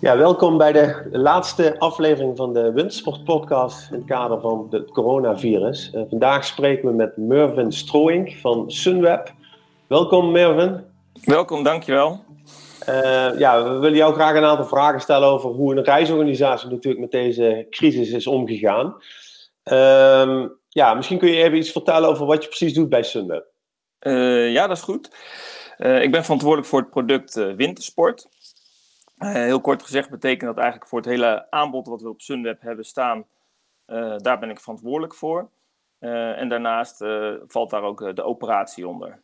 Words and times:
Ja, 0.00 0.16
welkom 0.16 0.58
bij 0.58 0.72
de 0.72 1.08
laatste 1.12 1.78
aflevering 1.78 2.36
van 2.36 2.52
de 2.52 2.72
Windsport 2.72 3.24
Podcast 3.24 3.90
in 3.90 3.96
het 3.96 4.06
kader 4.06 4.40
van 4.40 4.66
het 4.70 4.90
coronavirus. 4.90 5.90
Uh, 5.94 6.02
vandaag 6.08 6.44
spreken 6.44 6.88
we 6.88 6.94
met 6.94 7.16
Mervin 7.16 7.72
Strooink 7.72 8.32
van 8.32 8.70
Sunweb. 8.70 9.32
Welkom 9.86 10.30
Mervin. 10.30 10.84
Welkom, 11.24 11.62
dankjewel. 11.62 12.24
Uh, 12.88 13.38
ja, 13.38 13.62
we 13.62 13.78
willen 13.78 13.96
jou 13.96 14.14
graag 14.14 14.36
een 14.36 14.44
aantal 14.44 14.64
vragen 14.64 15.00
stellen 15.00 15.28
over 15.28 15.50
hoe 15.50 15.76
een 15.76 15.84
reisorganisatie 15.84 16.70
natuurlijk 16.70 17.00
met 17.00 17.10
deze 17.10 17.66
crisis 17.70 18.10
is 18.10 18.26
omgegaan. 18.26 18.96
Uh, 19.72 20.44
ja, 20.68 20.94
misschien 20.94 21.18
kun 21.18 21.30
je 21.30 21.42
even 21.42 21.58
iets 21.58 21.72
vertellen 21.72 22.08
over 22.08 22.26
wat 22.26 22.42
je 22.42 22.48
precies 22.48 22.74
doet 22.74 22.88
bij 22.88 23.02
Sunweb. 23.02 23.44
Uh, 24.00 24.52
ja, 24.52 24.66
dat 24.66 24.76
is 24.76 24.82
goed. 24.82 25.10
ik 25.78 26.10
ben 26.10 26.22
verantwoordelijk 26.22 26.68
voor 26.68 26.80
het 26.80 26.90
product 26.90 27.34
Wintersport. 27.56 28.28
Uh, 29.20 29.32
heel 29.32 29.60
kort 29.60 29.82
gezegd 29.82 30.10
betekent 30.10 30.40
dat 30.40 30.56
eigenlijk 30.56 30.88
voor 30.88 30.98
het 30.98 31.08
hele 31.08 31.50
aanbod 31.50 31.86
wat 31.86 32.02
we 32.02 32.08
op 32.08 32.20
Sunweb 32.20 32.60
hebben 32.60 32.84
staan, 32.84 33.24
uh, 33.86 34.16
daar 34.16 34.38
ben 34.38 34.50
ik 34.50 34.60
verantwoordelijk 34.60 35.14
voor. 35.14 35.50
Uh, 36.00 36.38
en 36.38 36.48
daarnaast 36.48 37.04
valt 37.46 37.70
daar 37.70 37.82
ook 37.82 38.16
de 38.16 38.22
operatie 38.22 38.88
onder. 38.88 39.20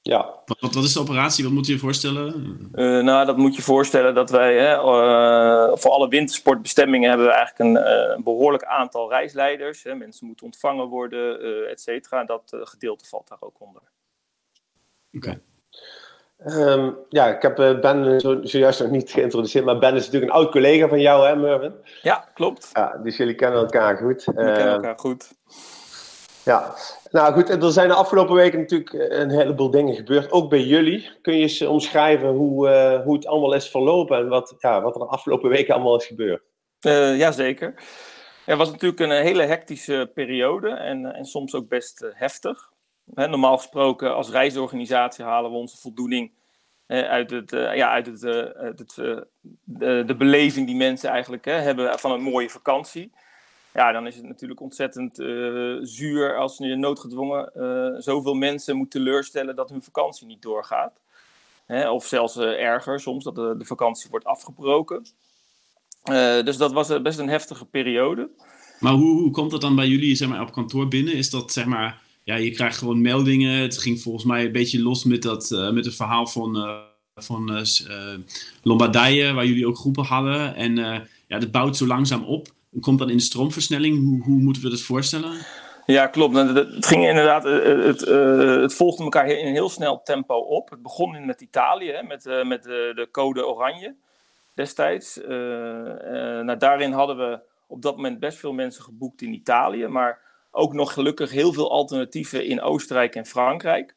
Ja. 0.00 0.42
Wat, 0.44 0.74
wat, 0.74 0.84
is 0.84 0.92
de 0.92 1.00
operatie? 1.00 1.44
Wat 1.44 1.52
moet 1.52 1.66
je 1.66 1.72
je 1.72 1.78
voorstellen? 1.78 2.68
nou, 3.04 3.26
dat 3.26 3.36
moet 3.36 3.56
je 3.56 3.62
voorstellen 3.62 4.14
dat 4.14 4.30
wij 4.30 4.58
hè, 4.58 4.76
voor 5.78 5.90
alle 5.90 6.08
wintersportbestemmingen 6.08 7.08
hebben 7.08 7.26
we 7.26 7.32
eigenlijk 7.32 7.76
een, 7.76 8.22
behoorlijk 8.22 8.64
aantal 8.64 9.08
reisleiders. 9.10 9.82
Hè. 9.82 9.94
Mensen 9.94 10.26
moeten 10.26 10.46
ontvangen 10.46 10.86
worden, 10.86 11.40
et 11.68 11.80
cetera. 11.80 12.24
Dat 12.24 12.56
gedeelte 12.60 13.04
valt 13.04 13.28
daar 13.28 13.40
ook 13.40 13.60
onder. 13.60 13.82
Oké. 15.12 15.28
Okay. 15.28 15.40
Um, 16.46 16.96
ja, 17.08 17.26
ik 17.26 17.42
heb 17.42 17.58
uh, 17.58 17.80
Ben 17.80 18.20
zo, 18.20 18.38
zojuist 18.42 18.80
nog 18.80 18.90
niet 18.90 19.10
geïntroduceerd, 19.10 19.64
maar 19.64 19.78
Ben 19.78 19.94
is 19.94 20.04
natuurlijk 20.04 20.32
een 20.32 20.38
oud 20.38 20.50
collega 20.50 20.88
van 20.88 21.00
jou, 21.00 21.26
hè, 21.26 21.36
Mervin? 21.36 21.74
Ja, 22.02 22.28
klopt. 22.34 22.70
Ja, 22.72 23.00
dus 23.02 23.16
jullie 23.16 23.34
kennen 23.34 23.60
elkaar 23.60 23.96
goed. 23.96 24.24
We 24.24 24.32
uh, 24.32 24.54
kennen 24.54 24.74
elkaar 24.74 24.98
goed. 24.98 25.32
Ja, 26.44 26.74
nou 27.10 27.32
goed, 27.32 27.48
er 27.48 27.72
zijn 27.72 27.88
de 27.88 27.94
afgelopen 27.94 28.34
weken 28.34 28.58
natuurlijk 28.58 28.92
eh, 28.92 29.18
een 29.18 29.30
heleboel 29.30 29.70
dingen 29.70 29.94
gebeurd, 29.94 30.32
ook 30.32 30.50
bij 30.50 30.62
jullie. 30.62 31.10
Kun 31.22 31.34
je 31.34 31.42
eens 31.42 31.62
omschrijven 31.62 32.28
hoe, 32.28 32.68
uh, 32.68 33.04
hoe 33.04 33.14
het 33.14 33.26
allemaal 33.26 33.54
is 33.54 33.70
verlopen 33.70 34.18
en 34.18 34.28
wat, 34.28 34.54
ja, 34.58 34.82
wat 34.82 34.94
er 34.94 35.00
de 35.00 35.06
afgelopen 35.06 35.50
weken 35.50 35.74
allemaal 35.74 35.96
is 35.96 36.06
gebeurd? 36.06 36.42
Uh, 36.86 37.18
Jazeker. 37.18 37.74
Het 38.44 38.58
was 38.58 38.70
natuurlijk 38.70 39.00
een 39.00 39.10
hele 39.10 39.42
hectische 39.42 40.10
periode 40.14 40.68
en, 40.68 41.14
en 41.14 41.24
soms 41.24 41.54
ook 41.54 41.68
best 41.68 42.10
heftig 42.12 42.70
normaal 43.14 43.56
gesproken 43.56 44.14
als 44.14 44.30
reisorganisatie 44.30 45.24
halen 45.24 45.50
we 45.50 45.56
onze 45.56 45.76
voldoening 45.76 46.32
uit, 46.88 47.30
het, 47.30 47.52
uh, 47.52 47.76
ja, 47.76 47.90
uit 47.90 48.06
het, 48.06 48.22
uh, 48.22 48.44
het 48.54 48.94
de, 49.64 50.02
de, 50.06 50.14
beleving 50.16 50.66
die 50.66 50.76
mensen 50.76 51.10
eigenlijk 51.10 51.44
hebben 51.44 51.98
van 51.98 52.12
een 52.12 52.22
mooie 52.22 52.50
vakantie. 52.50 53.12
Ja, 53.74 53.92
dan 53.92 54.06
is 54.06 54.16
het 54.16 54.24
natuurlijk 54.24 54.60
ontzettend 54.60 55.14
zuur 55.88 56.36
als 56.36 56.58
je 56.58 56.76
noodgedwongen 56.76 57.52
zoveel 58.02 58.34
mensen 58.34 58.76
moet 58.76 58.90
teleurstellen 58.90 59.56
dat 59.56 59.70
hun 59.70 59.82
vakantie 59.82 60.26
niet 60.26 60.42
doorgaat. 60.42 61.00
of 61.68 62.06
zelfs 62.06 62.38
erger 62.38 63.00
soms, 63.00 63.24
dat 63.24 63.34
de, 63.34 63.54
de, 63.58 63.64
vakantie 63.64 64.10
wordt 64.10 64.24
afgebroken. 64.24 65.06
dus 66.44 66.56
dat 66.56 66.72
was 66.72 67.02
best 67.02 67.18
een 67.18 67.28
heftige 67.28 67.64
periode. 67.64 68.30
Maar 68.80 68.92
hoe, 68.92 69.20
hoe 69.20 69.30
komt 69.30 69.50
dat 69.50 69.60
dan 69.60 69.76
bij 69.76 69.86
jullie 69.86 70.14
zeg 70.14 70.28
maar, 70.28 70.40
op 70.40 70.52
kantoor 70.52 70.88
binnen? 70.88 71.14
Is 71.14 71.30
dat 71.30 71.52
zeg 71.52 71.64
maar 71.64 72.00
ja, 72.28 72.34
je 72.34 72.50
krijgt 72.50 72.78
gewoon 72.78 73.00
meldingen. 73.00 73.60
Het 73.60 73.78
ging 73.78 74.00
volgens 74.00 74.24
mij 74.24 74.44
een 74.44 74.52
beetje 74.52 74.82
los 74.82 75.04
met, 75.04 75.22
dat, 75.22 75.50
uh, 75.50 75.70
met 75.70 75.84
het 75.84 75.94
verhaal 75.94 76.26
van, 76.26 76.56
uh, 76.56 76.78
van 77.14 77.52
uh, 77.52 78.18
Lombardije, 78.62 79.32
waar 79.32 79.46
jullie 79.46 79.66
ook 79.66 79.76
groepen 79.76 80.04
hadden. 80.04 80.54
En 80.54 80.76
ja, 81.26 81.38
dat 81.38 81.50
bouwt 81.50 81.76
zo 81.76 81.86
langzaam 81.86 82.24
op. 82.24 82.48
Komt 82.80 82.98
dan 82.98 83.10
in 83.10 83.16
de 83.16 83.22
stroomversnelling. 83.22 83.98
Hoe, 84.04 84.22
hoe 84.22 84.40
moeten 84.40 84.62
we 84.62 84.68
dat 84.68 84.80
voorstellen? 84.80 85.32
Ja, 85.86 86.06
klopt. 86.06 86.32
Nou, 86.32 86.54
het 86.74 86.86
ging 86.86 87.08
inderdaad, 87.08 87.44
het, 87.44 88.00
het 88.60 88.74
volgde 88.74 89.02
elkaar 89.02 89.26
in 89.26 89.46
een 89.46 89.52
heel 89.52 89.68
snel 89.68 90.02
tempo 90.02 90.34
op. 90.34 90.70
Het 90.70 90.82
begon 90.82 91.26
met 91.26 91.40
Italië, 91.40 92.00
met, 92.08 92.44
met 92.44 92.62
de, 92.62 92.92
de 92.94 93.08
code 93.10 93.46
oranje 93.46 93.94
destijds. 94.54 95.20
nou, 96.42 96.56
daarin 96.56 96.92
hadden 96.92 97.16
we 97.16 97.40
op 97.66 97.82
dat 97.82 97.96
moment 97.96 98.20
best 98.20 98.38
veel 98.38 98.52
mensen 98.52 98.82
geboekt 98.82 99.22
in 99.22 99.34
Italië. 99.34 99.86
Maar 99.86 100.27
ook 100.58 100.72
nog 100.72 100.92
gelukkig 100.92 101.30
heel 101.30 101.52
veel 101.52 101.70
alternatieven 101.70 102.46
in 102.46 102.60
Oostenrijk 102.60 103.14
en 103.14 103.26
Frankrijk. 103.26 103.94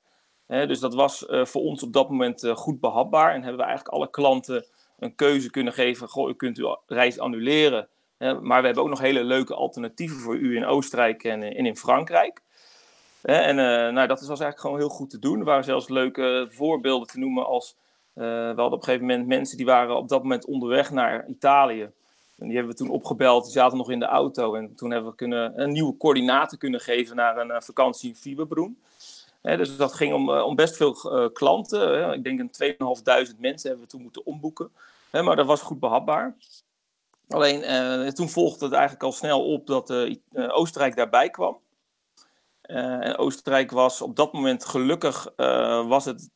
dus 0.48 0.80
dat 0.80 0.94
was 0.94 1.26
uh, 1.28 1.46
voor 1.46 1.62
ons 1.62 1.84
op 1.84 1.94
dat 1.94 2.10
moment 2.10 2.44
uh, 2.44 2.56
goed 2.56 2.80
behapbaar. 2.80 3.34
En 3.34 3.42
hebben 3.42 3.60
we 3.60 3.66
eigenlijk 3.66 3.96
alle 3.96 4.10
klanten 4.10 4.66
een 5.00 5.16
keuze 5.16 5.50
kunnen 5.50 5.74
geven. 5.74 6.08
Goh, 6.08 6.30
u 6.30 6.34
kunt 6.34 6.58
uw 6.58 6.78
reis 6.88 7.20
annuleren. 7.20 7.88
maar 8.18 8.60
we 8.60 8.66
hebben 8.66 8.84
ook 8.84 8.90
nog 8.90 9.00
hele 9.00 9.24
leuke 9.24 9.56
alternatieven 9.56 10.18
voor 10.18 10.36
u 10.36 10.56
in 10.56 10.66
Oostenrijk 10.66 11.24
en, 11.24 11.44
en 11.44 11.66
in 11.66 11.78
Frankrijk. 11.78 12.42
en 13.22 13.58
uh, 13.58 13.66
nou, 13.66 14.08
dat 14.08 14.20
was 14.20 14.28
eigenlijk 14.28 14.60
gewoon 14.60 14.78
heel 14.78 14.90
goed 14.90 15.10
te 15.10 15.20
doen. 15.20 15.40
Er 15.40 15.46
waren 15.46 15.64
zelfs 15.64 15.90
leuke 15.90 16.48
voorbeelden 16.52 17.08
te 17.08 17.20
noemen 17.20 17.46
als... 17.46 17.78
we 18.14 18.24
hadden 18.46 18.66
op 18.66 18.74
een 18.74 18.84
gegeven 18.84 19.06
moment 19.06 19.28
mensen 19.28 19.58
die 19.58 19.66
waren 19.66 19.98
op 19.98 20.10
dat 20.10 20.22
moment 20.22 20.46
onderweg 20.46 20.92
naar 20.92 21.28
Italië. 21.28 21.92
En 22.42 22.48
die 22.48 22.56
hebben 22.56 22.76
we 22.76 22.84
toen 22.84 22.90
opgebeld, 22.90 23.44
die 23.44 23.52
zaten 23.52 23.78
nog 23.78 23.90
in 23.90 24.00
de 24.00 24.06
auto. 24.06 24.56
En 24.56 24.76
toen 24.76 24.92
hebben 24.92 25.10
we 25.10 25.16
kunnen, 25.16 25.62
een 25.62 25.72
nieuwe 25.72 25.98
coördinaten 25.98 26.58
kunnen 26.58 26.80
geven 26.80 27.16
naar 27.16 27.38
een 27.38 27.50
uh, 27.50 27.60
vakantie 27.60 28.10
in 28.10 28.16
Fieberbroen. 28.16 28.82
dus 29.42 29.78
dat 29.78 29.94
ging 29.94 30.14
om, 30.14 30.30
uh, 30.30 30.46
om 30.46 30.56
best 30.56 30.76
veel 30.76 31.24
uh, 31.24 31.30
klanten. 31.34 32.14
ik 32.14 32.24
denk 32.24 32.40
een 32.40 32.76
2.500 33.34 33.40
mensen 33.40 33.70
hebben 33.70 33.86
we 33.86 33.92
toen 33.92 34.02
moeten 34.02 34.26
omboeken. 34.26 34.72
maar 35.12 35.36
dat 35.36 35.46
was 35.46 35.62
goed 35.62 35.80
behapbaar. 35.80 36.36
Alleen 37.28 38.14
toen 38.14 38.30
volgde 38.30 38.66
het 38.66 38.74
eigenlijk 38.74 39.04
al 39.04 39.12
snel 39.12 39.54
op 39.54 39.68
dat 39.68 39.94
Oostenrijk 40.34 40.96
daarbij 40.96 41.30
kwam. 41.30 41.58
en 42.62 43.18
Oostenrijk 43.18 43.72
was 43.72 44.02
op 44.02 44.16
dat 44.16 44.34
moment 44.34 44.66
gelukkig 44.66 45.34
was 45.88 46.06
het 46.06 46.30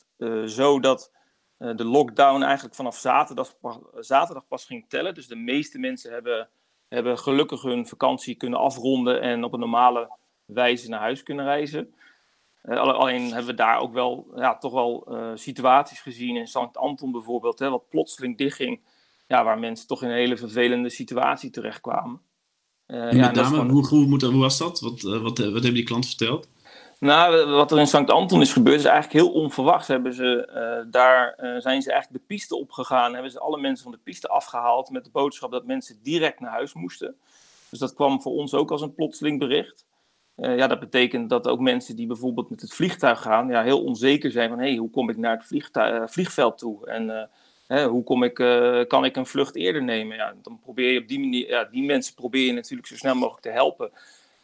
zo 0.45 0.79
dat 0.79 1.11
de 1.57 1.83
lockdown 1.83 2.41
eigenlijk 2.41 2.75
vanaf 2.75 2.97
zaterdag, 2.97 3.55
zaterdag 3.99 4.47
pas 4.47 4.65
ging 4.65 4.85
tellen. 4.87 5.13
Dus 5.13 5.27
de 5.27 5.35
meeste 5.35 5.79
mensen 5.79 6.11
hebben, 6.11 6.49
hebben 6.87 7.17
gelukkig 7.17 7.61
hun 7.61 7.87
vakantie 7.87 8.35
kunnen 8.35 8.59
afronden 8.59 9.21
en 9.21 9.43
op 9.43 9.53
een 9.53 9.59
normale 9.59 10.17
wijze 10.45 10.89
naar 10.89 10.99
huis 10.99 11.23
kunnen 11.23 11.45
reizen. 11.45 11.93
Uh, 12.63 12.77
alleen 12.79 13.25
hebben 13.25 13.45
we 13.45 13.53
daar 13.53 13.79
ook 13.79 13.93
wel, 13.93 14.27
ja, 14.35 14.57
toch 14.57 14.73
wel 14.73 15.05
uh, 15.09 15.31
situaties 15.35 16.01
gezien 16.01 16.35
in 16.35 16.47
St. 16.47 16.77
Anton 16.77 17.11
bijvoorbeeld, 17.11 17.59
hè, 17.59 17.69
wat 17.69 17.89
plotseling 17.89 18.37
dichtging, 18.37 18.79
ja, 19.27 19.43
waar 19.43 19.59
mensen 19.59 19.87
toch 19.87 20.03
in 20.03 20.09
een 20.09 20.15
hele 20.15 20.37
vervelende 20.37 20.89
situatie 20.89 21.49
terechtkwamen. 21.49 22.21
Uh, 22.87 23.11
ja, 23.11 23.33
gewoon... 23.33 23.69
hoe, 23.69 23.87
hoe, 23.87 24.05
hoe, 24.05 24.25
hoe, 24.25 24.41
was 24.41 24.57
dat? 24.57 24.79
Wat, 24.79 25.01
wat, 25.01 25.21
wat 25.21 25.37
hebben 25.37 25.73
die 25.73 25.83
klanten 25.83 26.09
verteld? 26.09 26.47
Nou, 26.99 27.49
wat 27.49 27.71
er 27.71 27.79
in 27.79 27.87
St. 27.87 28.09
Anton 28.09 28.41
is 28.41 28.53
gebeurd, 28.53 28.79
is 28.79 28.85
eigenlijk 28.85 29.25
heel 29.25 29.41
onverwachts. 29.41 29.87
Hebben 29.87 30.13
ze, 30.13 30.49
uh, 30.49 30.91
daar 30.91 31.37
uh, 31.41 31.59
zijn 31.59 31.81
ze 31.81 31.91
eigenlijk 31.91 32.21
de 32.21 32.33
piste 32.33 32.55
opgegaan, 32.55 33.13
hebben 33.13 33.31
ze 33.31 33.39
alle 33.39 33.59
mensen 33.59 33.83
van 33.83 33.91
de 33.91 33.99
piste 34.03 34.27
afgehaald 34.27 34.89
met 34.89 35.03
de 35.03 35.09
boodschap 35.09 35.51
dat 35.51 35.65
mensen 35.65 35.99
direct 36.03 36.39
naar 36.39 36.51
huis 36.51 36.73
moesten. 36.73 37.15
Dus 37.69 37.79
dat 37.79 37.93
kwam 37.93 38.21
voor 38.21 38.31
ons 38.31 38.53
ook 38.53 38.71
als 38.71 38.81
een 38.81 38.93
plotseling 38.93 39.39
bericht. 39.39 39.85
Uh, 40.37 40.57
ja, 40.57 40.67
dat 40.67 40.79
betekent 40.79 41.29
dat 41.29 41.47
ook 41.47 41.59
mensen 41.59 41.95
die 41.95 42.07
bijvoorbeeld 42.07 42.49
met 42.49 42.61
het 42.61 42.73
vliegtuig 42.73 43.21
gaan, 43.21 43.47
ja, 43.47 43.63
heel 43.63 43.83
onzeker 43.83 44.31
zijn 44.31 44.49
van, 44.49 44.59
hé, 44.59 44.67
hey, 44.67 44.75
hoe 44.75 44.89
kom 44.89 45.09
ik 45.09 45.17
naar 45.17 45.45
het 45.49 46.11
vliegveld 46.11 46.57
toe? 46.57 46.87
En 46.87 47.29
hè, 47.67 47.87
hoe 47.87 48.03
kom 48.03 48.23
ik, 48.23 48.33
kan 48.87 49.05
ik 49.05 49.15
een 49.15 49.25
vlucht 49.25 49.55
eerder 49.55 49.83
nemen? 49.83 50.17
Ja, 50.17 50.33
dan 50.41 50.59
probeer 50.59 50.91
je 50.91 50.99
op 50.99 51.07
die 51.07 51.19
manier, 51.19 51.47
ja, 51.47 51.63
die 51.63 51.83
mensen 51.83 52.15
probeer 52.15 52.45
je 52.45 52.53
natuurlijk 52.53 52.87
zo 52.87 52.95
snel 52.95 53.15
mogelijk 53.15 53.43
te 53.43 53.49
helpen 53.49 53.91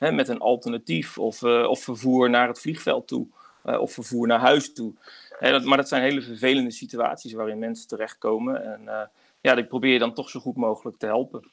hè, 0.02 0.12
met 0.12 0.28
een 0.28 0.40
alternatief 0.40 1.18
of, 1.18 1.42
uh, 1.42 1.70
of 1.70 1.84
vervoer 1.84 2.30
naar 2.30 2.48
het 2.48 2.62
vliegveld 2.62 3.08
toe 3.08 3.28
uh, 3.66 3.82
of 3.82 3.92
vervoer 3.92 4.28
naar 4.28 4.40
huis 4.40 4.74
toe. 4.74 4.94
Hè, 5.40 5.52
dat, 5.52 5.64
maar 5.64 5.78
dat 5.78 5.88
zijn 5.88 6.02
hele 6.02 6.22
vervelende 6.22 6.72
situaties 6.72 7.34
waarin 7.34 7.60
mensen 7.60 7.88
terechtkomen. 7.88 8.64
En 8.64 8.82
uh, 8.86 9.02
ja, 9.42 9.56
ik 9.56 9.68
probeer 9.68 9.94
je 9.94 10.00
dan 10.00 10.14
toch 10.14 10.30
zo 10.30 10.40
goed 10.40 10.56
mogelijk 10.56 10.98
te 10.98 11.06
helpen. 11.06 11.52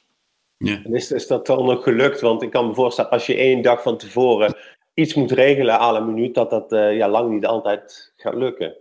Ja. 0.57 0.81
En 0.83 0.95
is, 0.95 1.11
is 1.11 1.27
dat 1.27 1.45
dan 1.45 1.65
nog 1.65 1.83
gelukt? 1.83 2.21
Want 2.21 2.41
ik 2.41 2.51
kan 2.51 2.67
me 2.67 2.73
voorstellen, 2.73 3.11
als 3.11 3.25
je 3.25 3.35
één 3.35 3.61
dag 3.61 3.81
van 3.81 3.97
tevoren 3.97 4.55
iets 4.93 5.13
moet 5.13 5.31
regelen 5.31 5.79
à 5.79 5.91
la 5.91 5.99
minuut, 5.99 6.35
dat 6.35 6.49
dat 6.49 6.65
ja, 6.69 7.09
lang 7.09 7.29
niet 7.29 7.45
altijd 7.45 8.13
gaat 8.15 8.35
lukken. 8.35 8.75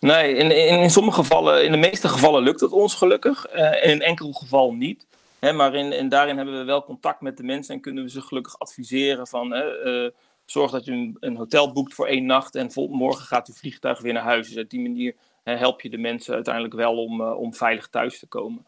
Nee, 0.00 0.34
in, 0.34 0.50
in, 0.50 0.80
in, 0.80 0.90
sommige 0.90 1.20
gevallen, 1.20 1.64
in 1.64 1.72
de 1.72 1.78
meeste 1.78 2.08
gevallen 2.08 2.42
lukt 2.42 2.60
het 2.60 2.72
ons 2.72 2.94
gelukkig. 2.94 3.46
in 3.82 3.90
een 3.90 4.02
enkel 4.02 4.32
geval 4.32 4.72
niet 4.72 5.06
maar 5.40 5.74
in, 5.74 5.92
en 5.92 6.08
daarin 6.08 6.36
hebben 6.36 6.58
we 6.58 6.64
wel 6.64 6.84
contact 6.84 7.20
met 7.20 7.36
de 7.36 7.42
mensen 7.42 7.74
en 7.74 7.80
kunnen 7.80 8.04
we 8.04 8.10
ze 8.10 8.20
gelukkig 8.20 8.58
adviseren 8.58 9.26
van 9.26 9.54
uh, 9.54 10.08
zorg 10.44 10.70
dat 10.70 10.84
je 10.84 10.92
een, 10.92 11.16
een, 11.20 11.36
hotel 11.36 11.72
boekt 11.72 11.94
voor 11.94 12.06
één 12.06 12.26
nacht 12.26 12.54
en 12.54 12.72
vol, 12.72 12.88
morgen 12.88 13.24
gaat 13.24 13.48
uw 13.48 13.54
vliegtuig 13.54 14.00
weer 14.00 14.12
naar 14.12 14.22
huis. 14.22 14.48
Dus 14.48 14.62
op 14.62 14.70
die 14.70 14.80
manier 14.80 15.14
help 15.42 15.80
je 15.80 15.90
de 15.90 15.98
mensen 15.98 16.34
uiteindelijk 16.34 16.74
wel 16.74 17.04
om, 17.04 17.20
uh, 17.20 17.38
om 17.38 17.54
veilig 17.54 17.88
thuis 17.88 18.18
te 18.18 18.26
komen. 18.26 18.66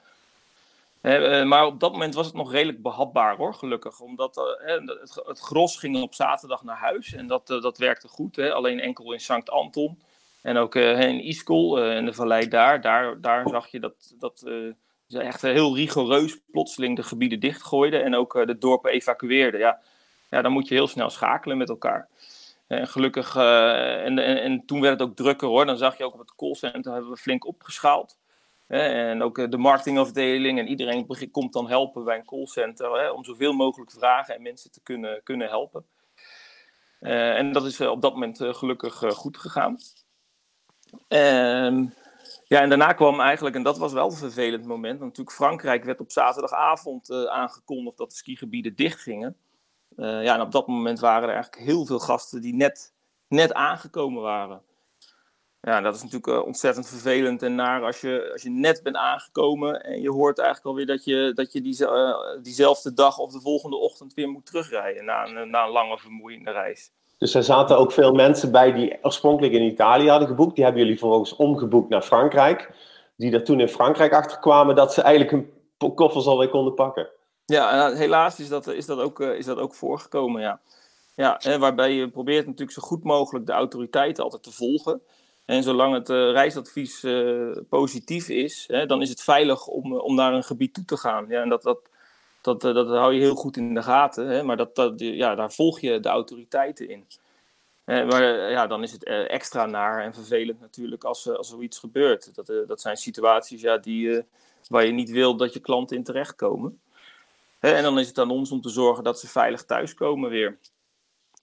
maar 1.48 1.66
op 1.66 1.80
dat 1.80 1.92
moment 1.92 2.14
was 2.14 2.26
het 2.26 2.34
nog 2.34 2.52
redelijk 2.52 2.82
behapbaar 2.82 3.36
hoor, 3.36 3.54
gelukkig. 3.54 4.00
Omdat 4.00 4.56
het, 5.26 5.40
gros 5.40 5.76
ging 5.76 6.02
op 6.02 6.14
zaterdag 6.14 6.62
naar 6.62 6.76
huis 6.76 7.14
en 7.14 7.26
dat, 7.26 7.46
dat 7.46 7.78
werkte 7.78 8.08
goed. 8.08 8.36
Hè? 8.36 8.52
Alleen 8.52 8.80
enkel 8.80 9.12
in 9.12 9.20
Sankt 9.20 9.50
Anton 9.50 9.98
en 10.42 10.56
ook 10.56 10.74
in 10.74 11.20
Iskol, 11.20 11.84
in 11.84 12.04
de 12.04 12.12
vallei 12.12 12.48
daar, 12.48 12.80
daar, 12.80 13.20
daar 13.20 13.48
zag 13.48 13.66
je 13.66 13.80
dat, 13.80 14.14
dat 14.18 14.44
ze 15.12 15.20
echt 15.20 15.42
heel 15.42 15.76
rigoureus 15.76 16.38
plotseling 16.50 16.96
de 16.96 17.02
gebieden 17.02 17.40
dichtgooiden 17.40 18.04
en 18.04 18.14
ook 18.14 18.46
de 18.46 18.58
dorpen 18.58 18.90
evacueerden. 18.90 19.60
Ja, 19.60 19.80
ja, 20.30 20.42
dan 20.42 20.52
moet 20.52 20.68
je 20.68 20.74
heel 20.74 20.88
snel 20.88 21.10
schakelen 21.10 21.56
met 21.56 21.68
elkaar. 21.68 22.08
En 22.66 22.88
gelukkig, 22.88 23.36
en, 23.36 24.18
en, 24.18 24.42
en, 24.42 24.66
toen 24.66 24.80
werd 24.80 25.00
het 25.00 25.08
ook 25.08 25.16
drukker 25.16 25.48
hoor. 25.48 25.66
Dan 25.66 25.76
zag 25.76 25.98
je 25.98 26.04
ook 26.04 26.12
op 26.12 26.18
het 26.18 26.34
callcenter 26.34 26.92
hebben 26.92 27.10
we 27.10 27.16
flink 27.16 27.46
opgeschaald. 27.46 28.18
En 28.66 29.22
ook 29.22 29.50
de 29.50 29.56
marketingafdeling 29.56 30.58
en 30.58 30.68
iedereen 30.68 31.30
komt 31.30 31.52
dan 31.52 31.68
helpen 31.68 32.04
bij 32.04 32.16
een 32.16 32.24
callcenter 32.24 33.12
om 33.12 33.24
zoveel 33.24 33.52
mogelijk 33.52 33.90
vragen 33.90 34.34
en 34.34 34.42
mensen 34.42 34.70
te 34.70 34.80
kunnen, 34.82 35.20
kunnen 35.22 35.48
helpen. 35.48 35.84
en 37.00 37.52
dat 37.52 37.64
is 37.64 37.80
op 37.80 38.02
dat 38.02 38.12
moment 38.12 38.38
gelukkig 38.40 38.94
goed 38.94 39.36
gegaan. 39.36 39.78
Ehm, 41.08 41.84
ja, 42.52 42.60
en 42.60 42.68
daarna 42.68 42.92
kwam 42.92 43.20
eigenlijk, 43.20 43.56
en 43.56 43.62
dat 43.62 43.78
was 43.78 43.92
wel 43.92 44.10
een 44.10 44.16
vervelend 44.16 44.64
moment, 44.64 44.98
want 44.98 45.10
natuurlijk 45.10 45.36
Frankrijk 45.36 45.84
werd 45.84 46.00
op 46.00 46.10
zaterdagavond 46.10 47.10
uh, 47.10 47.24
aangekondigd 47.24 47.96
dat 47.96 48.10
de 48.10 48.16
skigebieden 48.16 48.74
dicht 48.74 49.00
gingen. 49.00 49.36
Uh, 49.96 50.22
ja, 50.22 50.34
en 50.34 50.40
op 50.40 50.52
dat 50.52 50.66
moment 50.66 51.00
waren 51.00 51.28
er 51.28 51.34
eigenlijk 51.34 51.64
heel 51.64 51.86
veel 51.86 51.98
gasten 51.98 52.40
die 52.40 52.54
net, 52.54 52.94
net 53.28 53.52
aangekomen 53.52 54.22
waren. 54.22 54.62
Ja, 55.60 55.80
dat 55.80 55.94
is 55.94 56.02
natuurlijk 56.02 56.32
uh, 56.32 56.46
ontzettend 56.46 56.88
vervelend 56.88 57.42
en 57.42 57.54
naar 57.54 57.82
als 57.82 58.00
je, 58.00 58.30
als 58.32 58.42
je 58.42 58.50
net 58.50 58.82
bent 58.82 58.96
aangekomen 58.96 59.84
en 59.84 60.00
je 60.00 60.10
hoort 60.10 60.38
eigenlijk 60.38 60.68
alweer 60.68 60.86
dat 60.86 61.04
je, 61.04 61.32
dat 61.34 61.52
je 61.52 61.60
die, 61.60 61.86
diezelfde 62.42 62.94
dag 62.94 63.18
of 63.18 63.32
de 63.32 63.40
volgende 63.40 63.76
ochtend 63.76 64.14
weer 64.14 64.28
moet 64.28 64.46
terugrijden 64.46 65.04
na 65.04 65.26
na 65.44 65.64
een 65.64 65.70
lange 65.70 65.98
vermoeiende 65.98 66.50
reis. 66.50 66.92
Dus 67.22 67.34
er 67.34 67.42
zaten 67.42 67.78
ook 67.78 67.92
veel 67.92 68.12
mensen 68.12 68.52
bij 68.52 68.72
die 68.72 68.98
oorspronkelijk 69.02 69.52
in 69.52 69.62
Italië 69.62 70.08
hadden 70.08 70.28
geboekt. 70.28 70.54
Die 70.54 70.64
hebben 70.64 70.82
jullie 70.82 70.98
vervolgens 70.98 71.36
omgeboekt 71.36 71.88
naar 71.88 72.02
Frankrijk. 72.02 72.70
Die 73.16 73.32
er 73.32 73.44
toen 73.44 73.60
in 73.60 73.68
Frankrijk 73.68 74.12
achter 74.12 74.38
kwamen 74.38 74.74
dat 74.74 74.92
ze 74.92 75.02
eigenlijk 75.02 75.30
hun 75.78 75.94
koffers 75.94 76.26
alweer 76.26 76.48
konden 76.48 76.74
pakken. 76.74 77.08
Ja, 77.44 77.92
helaas 77.94 78.40
is 78.40 78.48
dat, 78.48 78.66
is 78.66 78.86
dat, 78.86 78.98
ook, 78.98 79.20
eh, 79.20 79.38
is 79.38 79.44
dat 79.44 79.58
ook 79.58 79.74
voorgekomen, 79.74 80.40
ja. 80.40 80.60
Ja, 81.14 81.36
hè, 81.38 81.58
waarbij 81.58 81.92
je 81.92 82.08
probeert 82.08 82.46
natuurlijk 82.46 82.78
zo 82.78 82.82
goed 82.82 83.02
mogelijk 83.04 83.46
de 83.46 83.52
autoriteiten 83.52 84.24
altijd 84.24 84.42
te 84.42 84.52
volgen. 84.52 85.02
En 85.44 85.62
zolang 85.62 85.94
het 85.94 86.10
uh, 86.10 86.30
reisadvies 86.30 87.04
uh, 87.04 87.56
positief 87.68 88.28
is, 88.28 88.64
hè, 88.68 88.86
dan 88.86 89.02
is 89.02 89.08
het 89.08 89.22
veilig 89.22 89.66
om, 89.66 89.96
om 89.96 90.14
naar 90.14 90.32
een 90.32 90.44
gebied 90.44 90.74
toe 90.74 90.84
te 90.84 90.96
gaan. 90.96 91.26
Ja, 91.28 91.42
en 91.42 91.48
dat, 91.48 91.62
dat, 91.62 91.80
dat, 92.42 92.60
dat 92.60 92.88
hou 92.88 93.14
je 93.14 93.20
heel 93.20 93.34
goed 93.34 93.56
in 93.56 93.74
de 93.74 93.82
gaten. 93.82 94.26
Hè, 94.26 94.42
maar 94.42 94.56
dat, 94.56 94.74
dat, 94.74 94.92
ja, 94.96 95.34
daar 95.34 95.52
volg 95.52 95.80
je 95.80 96.00
de 96.00 96.08
autoriteiten 96.08 96.88
in. 96.88 97.06
maar 97.84 98.50
ja, 98.50 98.66
dan 98.66 98.82
is 98.82 98.92
het 98.92 99.04
extra 99.28 99.66
naar 99.66 100.04
en 100.04 100.14
vervelend 100.14 100.60
natuurlijk 100.60 101.04
als, 101.04 101.28
als 101.28 101.48
zoiets 101.48 101.78
gebeurt. 101.78 102.34
Dat, 102.34 102.46
dat 102.66 102.80
zijn 102.80 102.96
situaties 102.96 103.60
ja, 103.60 103.78
die, 103.78 104.22
waar 104.68 104.84
je 104.84 104.92
niet 104.92 105.10
wil 105.10 105.36
dat 105.36 105.52
je 105.52 105.60
klanten 105.60 105.96
in 105.96 106.04
terechtkomen 106.04 106.80
en 107.70 107.82
dan 107.82 107.98
is 107.98 108.08
het 108.08 108.18
aan 108.18 108.30
ons 108.30 108.50
om 108.50 108.60
te 108.60 108.68
zorgen 108.68 109.04
dat 109.04 109.20
ze 109.20 109.28
veilig 109.28 109.64
thuiskomen 109.64 110.30
weer. 110.30 110.58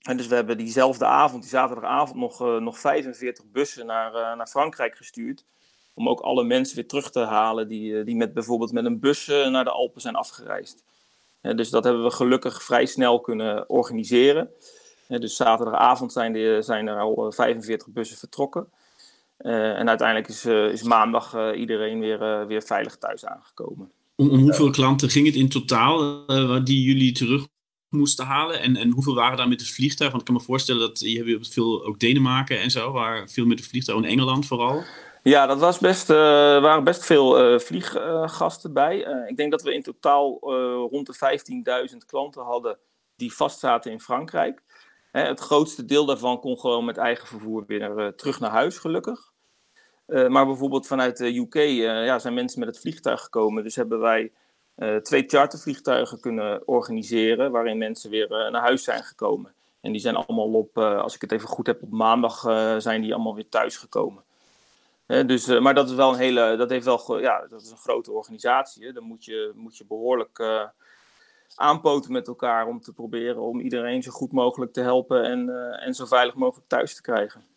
En 0.00 0.16
dus 0.16 0.26
we 0.26 0.34
hebben 0.34 0.56
diezelfde 0.56 1.04
avond, 1.04 1.42
die 1.42 1.50
zaterdagavond, 1.50 2.18
nog, 2.18 2.60
nog 2.60 2.78
45 2.78 3.44
bussen 3.44 3.86
naar, 3.86 4.36
naar 4.36 4.46
Frankrijk 4.46 4.96
gestuurd. 4.96 5.44
Om 5.94 6.08
ook 6.08 6.20
alle 6.20 6.44
mensen 6.44 6.76
weer 6.76 6.86
terug 6.86 7.10
te 7.10 7.20
halen 7.20 7.68
die, 7.68 8.04
die 8.04 8.16
met, 8.16 8.34
bijvoorbeeld 8.34 8.72
met 8.72 8.84
een 8.84 9.00
bus 9.00 9.26
naar 9.26 9.64
de 9.64 9.70
Alpen 9.70 10.00
zijn 10.00 10.14
afgereisd. 10.14 10.84
Dus 11.40 11.70
dat 11.70 11.84
hebben 11.84 12.02
we 12.02 12.10
gelukkig 12.10 12.62
vrij 12.62 12.86
snel 12.86 13.20
kunnen 13.20 13.68
organiseren. 13.68 14.50
dus 15.08 15.36
zaterdagavond 15.36 16.12
zijn, 16.12 16.32
de, 16.32 16.58
zijn 16.60 16.86
er 16.86 17.00
al 17.00 17.32
45 17.32 17.88
bussen 17.88 18.18
vertrokken. 18.18 18.68
en 19.36 19.88
uiteindelijk 19.88 20.28
is, 20.28 20.44
is 20.44 20.82
maandag 20.82 21.54
iedereen 21.54 22.00
weer, 22.00 22.46
weer 22.46 22.62
veilig 22.62 22.96
thuis 22.96 23.24
aangekomen. 23.24 23.90
Om, 24.16 24.28
hoeveel 24.28 24.70
klanten 24.70 25.10
ging 25.10 25.26
het 25.26 25.34
in 25.34 25.48
totaal 25.48 26.26
die 26.64 26.82
jullie 26.82 27.12
terug 27.12 27.46
moesten 27.88 28.24
halen? 28.24 28.60
En, 28.60 28.76
en 28.76 28.90
hoeveel 28.90 29.14
waren 29.14 29.36
daar 29.36 29.48
met 29.48 29.60
het 29.60 29.70
vliegtuig? 29.70 30.10
Want 30.10 30.22
ik 30.22 30.28
kan 30.28 30.36
me 30.36 30.42
voorstellen 30.42 30.80
dat 30.80 31.00
je 31.00 31.24
hebt 31.24 31.52
veel 31.52 31.84
ook 31.84 31.98
Denemarken 31.98 32.60
en 32.60 32.70
zo, 32.70 32.92
waar 32.92 33.28
veel 33.28 33.46
met 33.46 33.58
het 33.58 33.68
vliegtuig, 33.68 33.98
in 33.98 34.04
Engeland 34.04 34.46
vooral. 34.46 34.82
Ja, 35.22 35.46
dat 35.46 35.58
was 35.58 35.78
best, 35.78 36.10
uh, 36.10 36.16
waren 36.60 36.84
best 36.84 37.04
veel 37.04 37.52
uh, 37.52 37.58
vlieggasten 37.58 38.72
bij. 38.72 38.98
ik 39.28 39.36
denk 39.36 39.50
dat 39.50 39.62
we 39.62 39.74
in 39.74 39.82
totaal 39.82 40.38
rond 40.90 41.06
de 41.06 41.88
15.000 41.90 41.96
klanten 42.06 42.42
hadden 42.42 42.78
die 43.16 43.34
vastzaten 43.34 43.90
in 43.92 44.00
Frankrijk. 44.00 44.62
het 45.12 45.40
grootste 45.40 45.84
deel 45.84 46.04
daarvan 46.04 46.40
kon 46.40 46.58
gewoon 46.58 46.84
met 46.84 46.96
eigen 46.96 47.26
vervoer 47.26 47.64
weer 47.66 48.14
terug 48.16 48.40
naar 48.40 48.50
huis, 48.50 48.78
gelukkig. 48.78 49.32
Eh, 50.06 50.28
maar 50.28 50.46
bijvoorbeeld 50.46 50.86
vanuit 50.86 51.16
de 51.16 51.36
UK 51.36 51.54
ja, 51.54 52.18
zijn 52.18 52.34
mensen 52.34 52.58
met 52.58 52.68
het 52.68 52.80
vliegtuig 52.80 53.20
gekomen. 53.20 53.62
Dus 53.62 53.76
hebben 53.76 54.00
wij 54.00 54.32
twee 55.02 55.24
chartervliegtuigen 55.26 56.20
kunnen 56.20 56.68
organiseren. 56.68 57.50
waarin 57.50 57.78
mensen 57.78 58.10
weer 58.10 58.28
naar 58.28 58.62
huis 58.62 58.84
zijn 58.84 59.02
gekomen. 59.02 59.54
En 59.80 59.92
die 59.92 60.00
zijn 60.00 60.16
allemaal 60.16 60.52
op, 60.52 60.78
als 60.78 61.14
ik 61.14 61.20
het 61.20 61.32
even 61.32 61.48
goed 61.48 61.66
heb, 61.66 61.82
op 61.82 61.90
maandag 61.90 62.40
zijn 62.82 63.02
die 63.02 63.14
allemaal 63.14 63.34
weer 63.34 63.48
thuis 63.48 63.76
gekomen. 63.76 64.24
Dus, 65.26 65.46
maar 65.46 65.74
dat 65.74 65.88
is 65.88 65.94
wel 65.94 66.12
een 66.12 66.18
hele, 66.18 66.56
dat 66.56 66.70
heeft 66.70 66.84
wel, 66.84 67.18
ja, 67.18 67.46
dat 67.48 67.62
is 67.62 67.70
een 67.70 67.76
grote 67.76 68.12
organisatie. 68.12 68.86
Hè. 68.86 68.92
Dan 68.92 69.04
moet 69.04 69.24
je, 69.24 69.52
moet 69.54 69.76
je 69.76 69.84
behoorlijk 69.86 70.42
aanpoten 71.54 72.12
met 72.12 72.28
elkaar 72.28 72.66
om 72.66 72.80
te 72.80 72.92
proberen 72.92 73.40
om 73.40 73.60
iedereen 73.60 74.02
zo 74.02 74.10
goed 74.10 74.32
mogelijk 74.32 74.72
te 74.72 74.80
helpen 74.80 75.24
en, 75.24 75.48
en 75.80 75.94
zo 75.94 76.06
veilig 76.06 76.34
mogelijk 76.34 76.68
thuis 76.68 76.94
te 76.94 77.02
krijgen. 77.02 77.48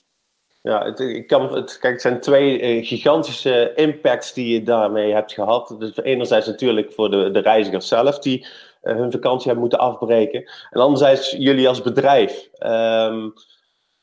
Ja, 0.63 0.85
het, 0.85 0.99
ik 0.99 1.27
kan, 1.27 1.53
het, 1.53 1.77
kijk, 1.77 1.93
het 1.93 2.01
zijn 2.01 2.19
twee 2.19 2.77
uh, 2.77 2.87
gigantische 2.87 3.71
impacts 3.75 4.33
die 4.33 4.53
je 4.53 4.63
daarmee 4.63 5.13
hebt 5.13 5.33
gehad. 5.33 5.75
Dus 5.79 5.97
enerzijds 5.97 6.47
natuurlijk 6.47 6.93
voor 6.93 7.11
de, 7.11 7.31
de 7.31 7.39
reizigers 7.39 7.87
zelf 7.87 8.19
die 8.19 8.47
uh, 8.83 8.95
hun 8.95 9.11
vakantie 9.11 9.45
hebben 9.45 9.61
moeten 9.61 9.79
afbreken. 9.79 10.51
En 10.69 10.81
anderzijds 10.81 11.31
jullie 11.31 11.67
als 11.67 11.81
bedrijf. 11.81 12.49
Um, 12.59 13.33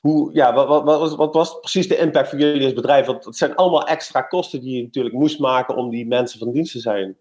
hoe, 0.01 0.33
ja, 0.33 0.55
wat, 0.55 0.69
wat, 0.69 0.85
wat, 0.85 1.17
wat, 1.17 1.35
was 1.35 1.61
precies 1.61 1.89
de 1.89 1.97
impact 1.97 2.29
voor 2.29 2.39
jullie 2.39 2.65
als 2.65 2.73
bedrijf? 2.73 3.07
Want 3.07 3.25
het 3.25 3.37
zijn 3.37 3.55
allemaal 3.55 3.87
extra 3.87 4.23
kosten 4.23 4.61
die 4.61 4.77
je 4.77 4.83
natuurlijk 4.83 5.15
moest 5.15 5.39
maken 5.39 5.77
om 5.77 5.91
die 5.91 6.07
mensen 6.07 6.39
van 6.39 6.53
dienst 6.53 6.73
te 6.73 6.81
zijn. 6.81 7.17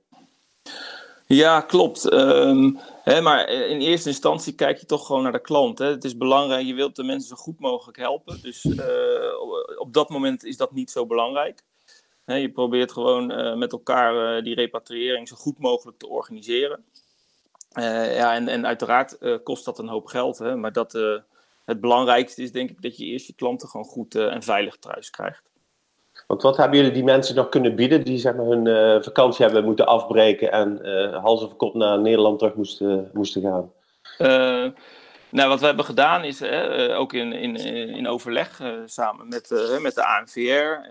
Ja, 1.25 1.61
klopt. 1.61 2.13
Um, 2.13 2.79
hè, 3.03 3.21
maar 3.21 3.45
eh, 3.45 3.69
in 3.69 3.79
eerste 3.79 4.09
instantie 4.09 4.53
kijk 4.53 4.77
je 4.77 4.85
toch 4.85 5.05
gewoon 5.05 5.23
naar 5.23 5.31
de 5.31 5.41
klant. 5.41 5.79
Hè. 5.79 5.85
Het 5.85 6.03
is 6.03 6.17
belangrijk, 6.17 6.65
je 6.65 6.73
wilt 6.73 6.95
de 6.95 7.03
mensen 7.03 7.29
zo 7.29 7.35
goed 7.35 7.59
mogelijk 7.59 7.97
helpen. 7.97 8.41
Dus 8.41 8.65
uh, 8.65 8.79
op 9.77 9.93
dat 9.93 10.09
moment 10.09 10.43
is 10.43 10.57
dat 10.57 10.71
niet 10.71 10.91
zo 10.91 11.05
belangrijk. 11.05 11.63
Hè, 12.25 12.35
je 12.35 12.51
probeert 12.51 12.91
gewoon 12.91 13.31
uh, 13.31 13.55
met 13.55 13.71
elkaar 13.71 14.43
die 14.43 14.55
repatriëring 14.55 15.27
zo 15.27 15.36
goed 15.36 15.59
mogelijk 15.59 15.98
te 15.98 16.07
organiseren. 16.07 16.86
ja, 17.74 18.36
en, 18.36 18.48
en 18.48 18.65
uiteraard 18.65 19.17
kost 19.43 19.65
dat 19.65 19.79
een 19.79 19.88
hoop 19.88 20.05
geld. 20.05 20.38
Hè, 20.38 20.55
maar 20.55 20.71
dat, 20.71 20.93
het 21.69 21.81
belangrijkste 21.81 22.41
is 22.41 22.51
denk 22.51 22.69
ik 22.69 22.81
dat 22.81 22.97
je 22.97 23.05
eerst 23.05 23.27
je 23.27 23.33
klanten 23.33 23.67
gewoon 23.67 23.85
goed 23.85 24.15
en 24.15 24.43
veilig 24.43 24.77
thuis 24.77 25.09
krijgt. 25.09 25.49
Want 26.27 26.41
wat 26.41 26.57
hebben 26.57 26.77
jullie 26.77 26.93
die 26.93 27.03
mensen 27.03 27.35
nog 27.35 27.49
kunnen 27.49 27.75
bieden 27.75 28.03
die 28.03 28.17
zeg 28.17 28.35
maar, 28.35 28.45
hun 28.45 28.65
uh, 28.65 29.03
vakantie 29.03 29.45
hebben 29.45 29.63
moeten 29.63 29.88
afbreken 29.88 30.51
en 30.51 30.79
uh, 30.81 31.23
hals 31.23 31.43
over 31.43 31.55
kop 31.55 31.73
naar 31.73 31.99
Nederland 31.99 32.39
terug 32.39 32.55
moesten, 32.55 33.09
moesten 33.13 33.41
gaan? 33.41 33.71
Nou, 35.31 35.49
wat 35.49 35.59
we 35.59 35.65
hebben 35.65 35.85
gedaan 35.85 36.23
is 36.23 36.43
ook 36.91 37.13
in, 37.13 37.33
in, 37.33 37.55
in 37.95 38.07
overleg 38.07 38.61
samen 38.85 39.27
met, 39.27 39.77
met 39.81 39.95
de 39.95 40.05
ANVR. 40.05 40.89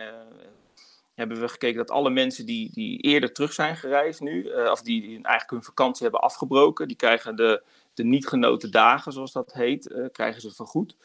hebben 1.14 1.40
we 1.40 1.48
gekeken 1.48 1.76
dat 1.76 1.90
alle 1.90 2.10
mensen 2.10 2.46
die, 2.46 2.70
die 2.72 3.00
eerder 3.00 3.32
terug 3.32 3.52
zijn 3.52 3.76
gereisd 3.76 4.20
nu, 4.20 4.50
of 4.70 4.82
die, 4.82 5.00
die 5.00 5.10
eigenlijk 5.10 5.50
hun 5.50 5.62
vakantie 5.62 6.02
hebben 6.02 6.20
afgebroken, 6.20 6.88
die 6.88 6.96
krijgen 6.96 7.36
de, 7.36 7.62
de 7.98 8.04
niet 8.04 8.26
genoten 8.26 8.70
dagen, 8.70 9.12
zoals 9.12 9.32
dat 9.32 9.52
heet, 9.52 10.08
krijgen 10.12 10.40
ze 10.40 10.54
vergoed 10.54 10.96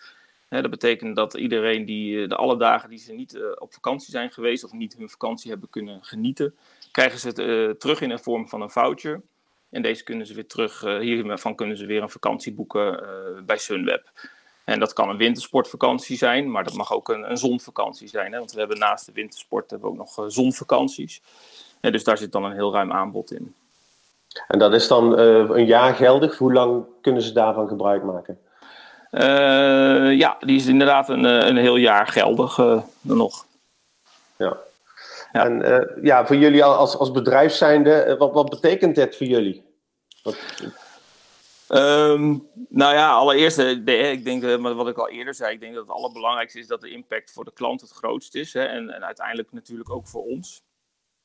dat 0.62 0.71
betekent 0.71 1.15
dat 1.15 1.33
iedereen 1.33 1.85
die 1.85 2.21
eh, 2.21 2.29
de 2.29 2.35
alle 2.35 2.57
dagen 2.57 2.89
die 2.89 3.00
ze 3.00 3.13
niet 3.13 3.35
eh, 3.35 3.43
op 3.55 3.73
vakantie 3.73 4.12
zijn 4.12 4.31
geweest 4.31 4.63
of 4.63 4.71
niet 4.71 4.95
hun 4.97 5.09
vakantie 5.09 5.51
hebben 5.51 5.69
kunnen 5.69 6.03
genieten, 6.03 6.55
krijgen 6.91 7.19
ze 7.19 7.27
het 7.27 7.39
eh, 7.39 7.69
terug 7.69 8.01
in 8.01 8.09
de 8.09 8.17
vorm 8.17 8.50
van 8.50 8.62
een 8.62 8.69
voucher. 8.69 9.21
En 9.69 9.81
deze 9.81 10.03
kunnen 10.03 10.27
ze 10.27 10.33
weer 10.33 10.47
terug, 10.47 10.81
hiervan 10.81 11.55
kunnen 11.55 11.77
ze 11.77 11.85
weer 11.85 12.01
een 12.01 12.09
vakantie 12.09 12.53
boeken 12.53 13.03
bij 13.45 13.57
Sunweb. 13.57 14.12
En 14.63 14.79
dat 14.79 14.93
kan 14.93 15.09
een 15.09 15.17
wintersportvakantie 15.17 16.17
zijn, 16.17 16.51
maar 16.51 16.63
dat 16.63 16.73
mag 16.73 16.93
ook 16.93 17.09
een, 17.09 17.29
een 17.29 17.38
zonvakantie 17.38 18.07
zijn. 18.07 18.31
Hè? 18.31 18.38
Want 18.38 18.51
we 18.51 18.59
hebben 18.59 18.79
naast 18.79 19.05
de 19.05 19.12
wintersport 19.12 19.69
hebben 19.69 19.89
we 19.91 20.00
ook 20.00 20.15
nog 20.15 20.31
zonvakanties. 20.31 21.21
Dus 21.81 22.03
daar 22.03 22.17
zit 22.17 22.31
dan 22.31 22.43
een 22.43 22.53
heel 22.53 22.73
ruim 22.73 22.91
aanbod 22.91 23.31
in. 23.31 23.55
En 24.47 24.59
dat 24.59 24.73
is 24.73 24.87
dan 24.87 25.17
een 25.17 25.65
jaar 25.65 25.93
geldig. 25.95 26.37
Hoe 26.37 26.53
lang 26.53 26.85
kunnen 27.01 27.21
ze 27.21 27.33
daarvan 27.33 27.67
gebruik 27.67 28.03
maken? 28.03 28.39
Uh, 29.13 30.17
ja, 30.17 30.37
die 30.39 30.55
is 30.55 30.65
inderdaad 30.65 31.09
een, 31.09 31.25
eh, 31.25 31.47
een 31.47 31.57
heel 31.57 31.75
jaar 31.75 32.07
geldig 32.07 32.57
uh, 32.57 32.81
nog. 33.01 33.45
Ja. 34.37 34.57
ja. 35.31 35.45
En 35.45 35.87
ja, 36.01 36.25
voor 36.25 36.35
jullie 36.35 36.63
als, 36.63 36.97
als 36.97 37.11
bedrijf 37.11 37.53
zijnde, 37.53 38.15
wat, 38.19 38.33
wat 38.33 38.49
betekent 38.49 38.95
dit 38.95 39.17
voor 39.17 39.27
jullie? 39.27 39.63
Wat... 40.23 40.35
Um, 41.67 42.47
nou 42.69 42.93
ja, 42.93 43.11
allereerst, 43.11 43.57
de, 43.57 44.11
ik 44.11 44.25
denk, 44.25 44.61
wat 44.61 44.87
ik 44.87 44.97
al 44.97 45.09
eerder 45.09 45.33
zei, 45.33 45.53
ik 45.53 45.59
denk 45.59 45.73
dat 45.73 45.83
het 45.83 45.95
allerbelangrijkste 45.95 46.59
is 46.59 46.67
dat 46.67 46.81
de 46.81 46.89
impact 46.89 47.31
voor 47.31 47.45
de 47.45 47.53
klant 47.53 47.81
het 47.81 47.91
grootst 47.91 48.35
is. 48.35 48.53
Hè, 48.53 48.63
en, 48.63 48.89
en 48.89 49.05
uiteindelijk 49.05 49.51
natuurlijk 49.51 49.91
ook 49.91 50.07
voor 50.07 50.23
ons. 50.23 50.61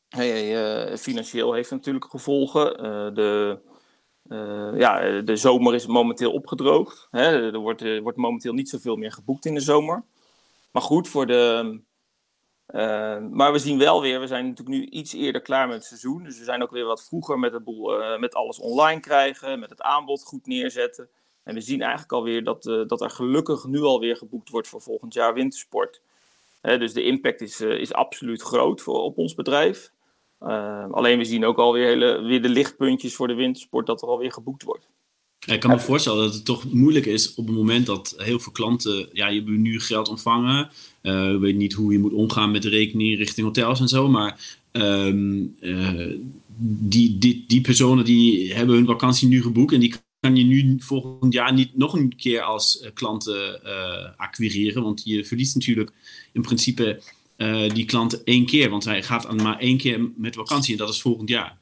Hey, 0.08 0.98
financieel 0.98 1.52
heeft 1.52 1.70
het 1.70 1.78
natuurlijk 1.78 2.10
gevolgen. 2.10 2.76
de, 3.14 3.58
ja, 4.76 5.20
de 5.20 5.36
zomer 5.36 5.74
is 5.74 5.86
momenteel 5.86 6.32
opgedroogd. 6.32 7.08
Hè? 7.10 7.52
Er 7.52 7.58
wordt, 7.58 8.00
wordt 8.00 8.18
momenteel 8.18 8.52
niet 8.52 8.68
zoveel 8.68 8.96
meer 8.96 9.12
geboekt 9.12 9.44
in 9.44 9.54
de 9.54 9.60
zomer. 9.60 10.04
Maar 10.70 10.82
goed, 10.82 11.08
voor 11.08 11.26
de, 11.26 11.80
maar 13.30 13.52
we 13.52 13.58
zien 13.58 13.78
wel 13.78 14.00
weer, 14.00 14.20
we 14.20 14.26
zijn 14.26 14.48
natuurlijk 14.48 14.78
nu 14.78 14.86
iets 14.86 15.12
eerder 15.12 15.40
klaar 15.40 15.66
met 15.66 15.76
het 15.76 15.84
seizoen. 15.84 16.22
Dus 16.22 16.38
we 16.38 16.44
zijn 16.44 16.62
ook 16.62 16.70
weer 16.70 16.84
wat 16.84 17.04
vroeger 17.04 17.38
met, 17.38 17.52
de 17.52 17.60
boel, 17.60 18.18
met 18.18 18.34
alles 18.34 18.58
online 18.58 19.00
krijgen, 19.00 19.58
met 19.58 19.70
het 19.70 19.82
aanbod 19.82 20.22
goed 20.22 20.46
neerzetten. 20.46 21.08
En 21.42 21.54
we 21.54 21.60
zien 21.60 21.80
eigenlijk 21.80 22.12
alweer 22.12 22.44
dat, 22.44 22.62
dat 22.62 23.00
er 23.00 23.10
gelukkig 23.10 23.64
nu 23.64 23.80
alweer 23.80 24.16
geboekt 24.16 24.48
wordt 24.48 24.68
voor 24.68 24.82
volgend 24.82 25.14
jaar 25.14 25.34
wintersport. 25.34 26.00
dus 26.60 26.92
de 26.92 27.02
impact 27.02 27.40
is, 27.40 27.60
is 27.60 27.92
absoluut 27.92 28.42
groot 28.42 28.80
voor, 28.80 29.02
op 29.02 29.18
ons 29.18 29.34
bedrijf. 29.34 29.90
Alleen 30.90 31.18
we 31.18 31.25
zien 31.25 31.45
ook 31.45 31.59
alweer 31.59 31.87
hele, 31.87 32.23
weer 32.23 32.42
de 32.42 32.49
lichtpuntjes 32.49 33.14
voor 33.14 33.28
de 33.28 33.35
wintersport 33.35 33.87
dat 33.87 34.02
er 34.02 34.09
alweer 34.09 34.33
geboekt 34.33 34.62
wordt. 34.62 34.88
Ik 35.47 35.61
kan 35.61 35.71
me 35.71 35.80
voorstellen 35.80 36.25
dat 36.25 36.35
het 36.35 36.45
toch 36.45 36.73
moeilijk 36.73 37.07
is 37.07 37.35
op 37.35 37.47
het 37.47 37.57
moment 37.57 37.87
dat 37.87 38.14
heel 38.16 38.38
veel 38.38 38.52
klanten, 38.52 39.09
ja, 39.12 39.28
je 39.28 39.40
hebt 39.40 39.50
nu 39.50 39.80
geld 39.80 40.09
ontvangen, 40.09 40.71
uh, 41.02 41.37
weet 41.37 41.57
niet 41.57 41.73
hoe 41.73 41.92
je 41.92 41.99
moet 41.99 42.12
omgaan 42.12 42.50
met 42.50 42.64
rekening 42.64 43.16
richting 43.16 43.47
hotels 43.47 43.80
en 43.80 43.88
zo, 43.88 44.09
maar 44.09 44.59
um, 44.73 45.57
uh, 45.61 46.16
die, 46.61 47.18
die, 47.18 47.45
die 47.47 47.61
personen 47.61 48.04
die 48.04 48.54
hebben 48.54 48.76
hun 48.76 48.87
vakantie 48.87 49.28
nu 49.28 49.42
geboekt 49.42 49.73
en 49.73 49.80
die 49.80 49.95
kan 50.21 50.37
je 50.37 50.45
nu 50.45 50.76
volgend 50.78 51.33
jaar 51.33 51.52
niet 51.52 51.76
nog 51.76 51.92
een 51.92 52.16
keer 52.16 52.42
als 52.42 52.83
uh, 52.83 52.88
klanten 52.95 53.61
acquireren, 54.16 54.83
want 54.83 55.02
je 55.04 55.25
verliest 55.25 55.54
natuurlijk 55.54 55.92
in 56.33 56.42
principe 56.42 57.00
die 57.73 57.85
klanten 57.85 58.21
één 58.25 58.47
keer, 58.47 58.71
want 58.71 58.85
hij 58.85 59.02
gaat 59.02 59.33
maar 59.33 59.59
één 59.59 59.78
keer 59.78 60.11
met 60.16 60.35
vakantie 60.35 60.73
en 60.73 60.78
dat 60.78 60.88
is 60.88 61.00
volgend 61.00 61.28
jaar. 61.28 61.57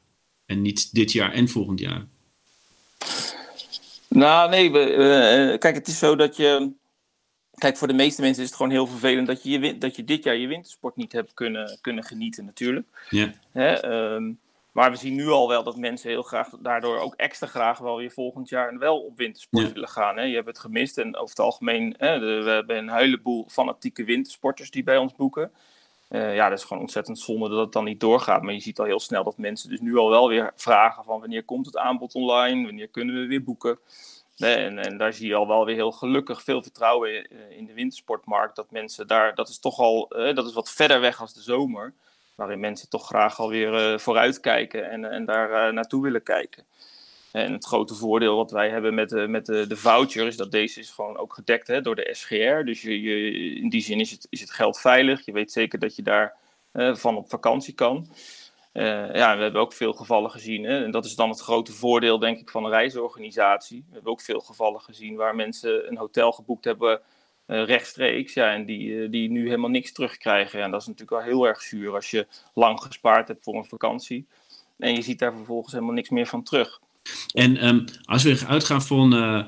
En 0.45 0.61
niet 0.61 0.93
dit 0.93 1.11
jaar 1.11 1.31
en 1.33 1.49
volgend 1.49 1.79
jaar. 1.79 2.05
Nou, 4.09 4.49
nee. 4.49 4.71
We, 4.71 4.91
uh, 4.91 5.57
kijk, 5.57 5.75
het 5.75 5.87
is 5.87 5.99
zo 5.99 6.15
dat 6.15 6.35
je. 6.35 6.71
Kijk, 7.51 7.77
voor 7.77 7.87
de 7.87 7.93
meeste 7.93 8.21
mensen 8.21 8.43
is 8.43 8.47
het 8.49 8.57
gewoon 8.57 8.71
heel 8.71 8.87
vervelend 8.87 9.27
dat 9.27 9.43
je, 9.43 9.59
je, 9.59 9.77
dat 9.77 9.95
je 9.95 10.03
dit 10.03 10.23
jaar 10.23 10.35
je 10.35 10.47
wintersport 10.47 10.95
niet 10.95 11.11
hebt 11.11 11.33
kunnen, 11.33 11.77
kunnen 11.81 12.03
genieten, 12.03 12.45
natuurlijk. 12.45 12.87
Ja. 13.09 13.33
Hè, 13.51 13.85
um, 14.15 14.39
maar 14.77 14.91
we 14.91 14.97
zien 14.97 15.15
nu 15.15 15.27
al 15.27 15.47
wel 15.47 15.63
dat 15.63 15.77
mensen 15.77 16.09
heel 16.09 16.21
graag, 16.21 16.49
daardoor 16.59 16.99
ook 16.99 17.13
extra 17.15 17.47
graag 17.47 17.77
wel 17.77 17.97
weer 17.97 18.11
volgend 18.11 18.49
jaar 18.49 18.77
wel 18.77 18.99
op 18.99 19.17
wintersport 19.17 19.67
ja. 19.67 19.73
willen 19.73 19.89
gaan. 19.89 20.17
Hè. 20.17 20.23
Je 20.23 20.35
hebt 20.35 20.47
het 20.47 20.59
gemist 20.59 20.97
en 20.97 21.15
over 21.15 21.29
het 21.29 21.39
algemeen, 21.39 21.95
hè, 21.97 22.19
de, 22.19 22.41
we 22.43 22.49
hebben 22.49 22.77
een 22.77 22.89
heleboel 22.89 23.45
fanatieke 23.49 24.03
wintersporters 24.03 24.71
die 24.71 24.83
bij 24.83 24.97
ons 24.97 25.15
boeken. 25.15 25.51
Uh, 26.09 26.35
ja, 26.35 26.49
dat 26.49 26.57
is 26.57 26.63
gewoon 26.63 26.81
ontzettend 26.81 27.19
zonde 27.19 27.49
dat 27.49 27.59
het 27.59 27.71
dan 27.71 27.83
niet 27.83 27.99
doorgaat. 27.99 28.41
Maar 28.41 28.53
je 28.53 28.59
ziet 28.59 28.79
al 28.79 28.85
heel 28.85 28.99
snel 28.99 29.23
dat 29.23 29.37
mensen 29.37 29.69
dus 29.69 29.79
nu 29.79 29.97
al 29.97 30.09
wel 30.09 30.27
weer 30.27 30.51
vragen 30.55 31.03
van 31.03 31.19
wanneer 31.19 31.43
komt 31.43 31.65
het 31.65 31.77
aanbod 31.77 32.13
online, 32.13 32.65
wanneer 32.65 32.87
kunnen 32.87 33.15
we 33.15 33.27
weer 33.27 33.43
boeken. 33.43 33.79
En, 34.37 34.79
en 34.79 34.97
daar 34.97 35.13
zie 35.13 35.27
je 35.27 35.35
al 35.35 35.47
wel 35.47 35.65
weer 35.65 35.75
heel 35.75 35.91
gelukkig 35.91 36.43
veel 36.43 36.61
vertrouwen 36.61 37.29
in, 37.29 37.51
in 37.57 37.65
de 37.65 37.73
wintersportmarkt. 37.73 38.55
Dat 38.55 38.71
mensen 38.71 39.07
daar, 39.07 39.35
dat 39.35 39.49
is 39.49 39.59
toch 39.59 39.79
al, 39.79 40.17
uh, 40.17 40.35
dat 40.35 40.45
is 40.45 40.53
wat 40.53 40.71
verder 40.71 40.99
weg 40.99 41.21
als 41.21 41.33
de 41.33 41.41
zomer. 41.41 41.93
Waarin 42.37 42.59
mensen 42.59 42.89
toch 42.89 43.05
graag 43.05 43.39
alweer 43.39 43.91
uh, 43.91 43.97
vooruit 43.97 44.39
kijken 44.39 44.89
en, 44.89 45.05
en 45.05 45.25
daar 45.25 45.73
naartoe 45.73 46.03
willen 46.03 46.23
kijken. 46.23 46.65
En 47.31 47.51
het 47.51 47.65
grote 47.65 47.95
voordeel 47.95 48.35
wat 48.35 48.51
wij 48.51 48.69
hebben 48.69 48.93
met, 48.93 49.09
de, 49.09 49.27
met 49.27 49.45
de, 49.45 49.67
de 49.67 49.77
voucher 49.77 50.27
is 50.27 50.37
dat 50.37 50.51
deze 50.51 50.79
is 50.79 50.89
gewoon 50.89 51.17
ook 51.17 51.33
gedekt 51.33 51.67
hè, 51.67 51.81
door 51.81 51.95
de 51.95 52.09
SGR. 52.11 52.63
Dus 52.65 52.81
je, 52.81 53.31
in 53.55 53.69
die 53.69 53.81
zin 53.81 53.99
is 53.99 54.11
het, 54.11 54.27
is 54.29 54.41
het 54.41 54.51
geld 54.51 54.79
veilig. 54.79 55.25
Je 55.25 55.31
weet 55.31 55.51
zeker 55.51 55.79
dat 55.79 55.95
je 55.95 56.01
daar 56.01 56.35
van 56.93 57.17
op 57.17 57.29
vakantie 57.29 57.73
kan. 57.73 58.07
Ja, 58.73 59.35
we 59.35 59.41
hebben 59.43 59.61
ook 59.61 59.73
veel 59.73 59.93
gevallen 59.93 60.31
gezien. 60.31 60.63
Hè, 60.63 60.83
en 60.83 60.91
dat 60.91 61.05
is 61.05 61.15
dan 61.15 61.29
het 61.29 61.39
grote 61.39 61.71
voordeel, 61.71 62.19
denk 62.19 62.39
ik, 62.39 62.49
van 62.49 62.63
een 62.63 62.71
reisorganisatie. 62.71 63.85
We 63.87 63.93
hebben 63.93 64.11
ook 64.11 64.21
veel 64.21 64.39
gevallen 64.39 64.81
gezien 64.81 65.15
waar 65.15 65.35
mensen 65.35 65.87
een 65.87 65.97
hotel 65.97 66.31
geboekt 66.31 66.65
hebben 66.65 67.01
uh, 67.47 67.65
rechtstreeks. 67.65 68.33
Ja, 68.33 68.53
en 68.53 68.65
die, 68.65 69.09
die 69.09 69.29
nu 69.29 69.45
helemaal 69.45 69.69
niks 69.69 69.91
terugkrijgen. 69.91 70.61
En 70.61 70.71
dat 70.71 70.81
is 70.81 70.87
natuurlijk 70.87 71.17
wel 71.21 71.33
heel 71.33 71.47
erg 71.47 71.61
zuur 71.61 71.93
als 71.93 72.11
je 72.11 72.27
lang 72.53 72.81
gespaard 72.81 73.27
hebt 73.27 73.43
voor 73.43 73.55
een 73.55 73.65
vakantie. 73.65 74.25
En 74.77 74.95
je 74.95 75.01
ziet 75.01 75.19
daar 75.19 75.33
vervolgens 75.33 75.73
helemaal 75.73 75.93
niks 75.93 76.09
meer 76.09 76.27
van 76.27 76.43
terug. 76.43 76.79
En 77.33 77.67
um, 77.67 77.85
als 78.03 78.23
we 78.23 78.43
uitgaan 78.47 78.81
van, 78.81 79.13
uh, 79.13 79.45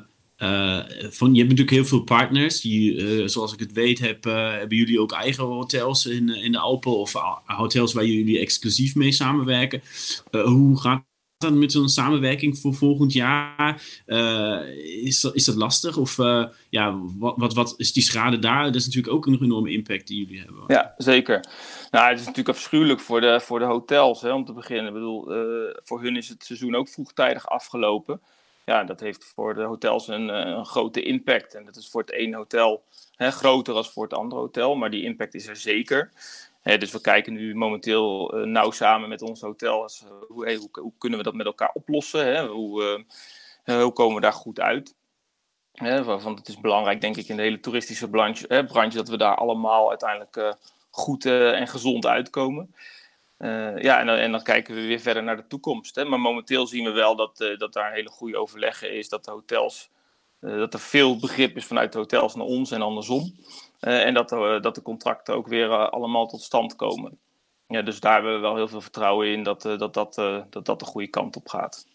van. 1.10 1.34
Je 1.34 1.38
hebt 1.38 1.50
natuurlijk 1.50 1.70
heel 1.70 1.86
veel 1.86 2.04
partners. 2.04 2.62
Die, 2.62 3.28
zoals 3.28 3.54
ik 3.54 3.60
het 3.60 3.74
weet, 3.74 4.00
heb, 4.00 4.24
hebben 4.24 4.78
jullie 4.78 5.02
ook 5.02 5.12
eigen 5.12 5.44
hotels 5.44 6.06
in, 6.06 6.30
in 6.30 6.52
de 6.52 6.60
Alpen 6.60 6.98
of 6.98 7.14
hotels 7.46 7.94
waar 7.94 8.06
jullie 8.06 8.40
exclusief 8.40 8.96
mee 8.96 9.12
samenwerken. 9.12 9.82
hoe 10.32 10.80
gaat 10.80 11.09
met 11.48 11.72
zo'n 11.72 11.90
samenwerking 11.90 12.58
voor 12.58 12.74
volgend 12.74 13.14
jaar? 13.14 13.84
is, 15.04 15.22
dat, 15.22 15.36
is 15.36 15.48
lastig? 15.48 15.98
Of 15.98 16.18
ja, 16.70 17.00
wat, 17.18 17.34
wat, 17.38 17.54
wat 17.54 17.74
is 17.78 17.94
die 17.94 18.04
schade 18.04 18.40
daar? 18.40 18.64
Dat 18.64 18.76
is 18.76 18.86
natuurlijk 18.86 19.14
ook 19.14 19.26
een 19.26 19.44
enorme 19.44 19.72
impact 19.72 20.08
die 20.08 20.26
jullie 20.26 20.40
hebben. 20.40 20.64
Ja, 20.68 20.94
zeker. 20.98 21.46
Nou, 21.92 22.10
het 22.10 22.20
is 22.20 22.26
natuurlijk 22.26 22.58
afschuwelijk 22.58 23.00
voor 23.00 23.22
de, 23.22 23.40
voor 23.40 23.60
de 23.60 23.66
hotels 23.66 24.22
hè, 24.22 24.34
om 24.34 24.46
te 24.46 24.54
beginnen. 24.54 24.88
Ik 24.88 24.94
bedoel, 24.94 25.36
uh, 25.36 25.76
voor 25.84 26.02
hun 26.02 26.16
is 26.16 26.30
het 26.30 26.44
seizoen 26.44 26.76
ook 26.76 26.90
vroegtijdig 26.90 27.48
afgelopen. 27.48 28.22
Ja, 28.66 28.84
dat 28.84 29.00
heeft 29.00 29.32
voor 29.36 29.56
de 29.56 29.64
hotels 29.64 30.08
een, 30.08 30.30
eh, 30.30 30.52
een 30.52 30.66
grote 30.66 31.02
impact. 31.02 31.56
En 31.56 31.66
dat 31.66 31.76
is 31.76 31.90
voor 31.90 32.02
het 32.02 32.12
ene 32.12 32.36
hotel 32.36 32.84
hè, 33.16 33.32
groter 33.32 33.74
als 33.74 33.92
voor 33.92 34.04
het 34.04 34.14
andere 34.14 34.42
hotel, 34.42 34.76
maar 34.76 34.92
die 34.92 35.04
impact 35.04 35.34
is 35.34 35.48
er 35.48 35.56
zeker. 35.56 36.12
Dus 36.64 36.92
we 36.92 37.02
kijken 37.02 37.34
nu 37.34 37.56
momenteel 37.56 38.38
uh, 38.38 38.46
nauw 38.46 38.72
samen 38.72 39.10
met 39.10 39.22
ons 39.22 39.42
hotel. 39.42 39.82
Als, 39.82 40.06
hoe, 40.28 40.70
hoe, 40.72 40.94
kunnen 40.98 41.18
we 41.18 41.24
dat 41.24 41.34
met 41.34 41.46
elkaar 41.46 41.72
oplossen? 41.74 42.26
Hè? 42.26 42.48
Hoe, 42.48 43.06
hoe 43.66 43.94
komen 43.94 44.16
we 44.16 44.22
daar 44.22 44.34
goed 44.34 44.60
uit? 44.60 44.96
Want 46.04 46.40
het 46.40 46.48
is 46.48 46.60
belangrijk, 46.60 47.02
denk 47.02 47.18
ik, 47.18 47.28
in 47.28 47.36
de 47.36 47.42
hele 47.42 47.60
toeristische 47.60 48.10
branche, 48.10 48.66
branche 48.68 48.98
dat 48.98 49.10
we 49.10 49.18
daar 49.18 49.36
allemaal 49.36 49.90
uiteindelijk 49.90 50.58
goed 50.90 51.26
en 51.26 51.68
gezond 51.68 52.06
uitkomen. 52.06 52.76
Ja, 53.78 54.00
en, 54.00 54.10
en, 54.10 54.32
dan 54.32 54.44
kijken 54.44 54.76
we 54.76 54.82
weer 54.82 55.00
verder 55.00 55.24
naar 55.24 55.36
de 55.36 55.48
toekomst. 55.48 55.96
Hè. 55.96 56.06
Maar 56.06 56.20
momenteel 56.20 56.68
zien 56.68 56.84
we 56.84 56.92
wel 56.92 57.16
dat, 57.16 57.38
dat 57.58 57.74
daar 57.74 57.88
een 57.88 57.94
hele 57.94 58.10
goede 58.10 58.38
overleggen 58.38 58.94
is. 58.94 59.10
Dat 59.10 59.26
de 59.26 59.32
hotels, 59.32 59.90
dat 60.40 60.74
er 60.74 60.80
veel 60.80 61.20
begrip 61.20 61.56
is 61.56 61.66
vanuit 61.66 61.92
de 61.92 61.98
hotels 61.98 62.36
naar 62.36 62.46
ons 62.46 62.72
en 62.72 62.82
andersom. 62.82 63.34
En 63.80 64.14
dat, 64.14 64.30
dat 64.64 64.76
de 64.76 64.82
contracten 64.82 65.36
ook 65.36 65.48
weer 65.48 65.90
allemaal 65.90 66.28
tot 66.28 66.42
stand 66.42 66.76
komen. 66.76 67.20
Ja, 67.68 67.82
dus 67.82 68.00
daar 68.00 68.14
hebben 68.14 68.34
we 68.34 68.40
wel 68.40 68.56
heel 68.56 68.68
veel 68.68 68.82
vertrouwen 68.82 69.28
in 69.28 69.44
dat 69.44 69.62
dat, 69.62 69.94
dat, 69.94 70.16
dat, 70.50 70.66
dat 70.66 70.80
de 70.80 70.86
goede 70.86 71.08
kant 71.08 71.36
op 71.36 71.48
gaat. 71.48 71.88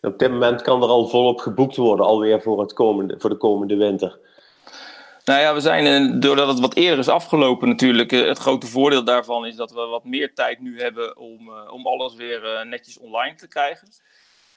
Op 0.00 0.18
dit 0.18 0.30
moment 0.30 0.62
kan 0.62 0.82
er 0.82 0.88
al 0.88 1.08
volop 1.08 1.40
geboekt 1.40 1.76
worden, 1.76 2.06
alweer 2.06 2.42
voor, 2.42 2.60
het 2.60 2.72
komende, 2.72 3.14
voor 3.18 3.30
de 3.30 3.36
komende 3.36 3.76
winter. 3.76 4.18
Nou 5.24 5.40
ja, 5.40 5.54
we 5.54 5.60
zijn, 5.60 5.86
eh, 5.86 6.20
doordat 6.20 6.48
het 6.48 6.60
wat 6.60 6.74
eerder 6.74 6.98
is 6.98 7.08
afgelopen 7.08 7.68
natuurlijk, 7.68 8.12
eh, 8.12 8.26
het 8.26 8.38
grote 8.38 8.66
voordeel 8.66 9.04
daarvan 9.04 9.46
is 9.46 9.56
dat 9.56 9.70
we 9.70 9.80
wat 9.80 10.04
meer 10.04 10.34
tijd 10.34 10.60
nu 10.60 10.80
hebben 10.80 11.16
om, 11.16 11.48
eh, 11.48 11.72
om 11.72 11.86
alles 11.86 12.14
weer 12.14 12.66
netjes 12.66 12.98
online 12.98 13.34
te 13.34 13.48
krijgen. 13.48 13.88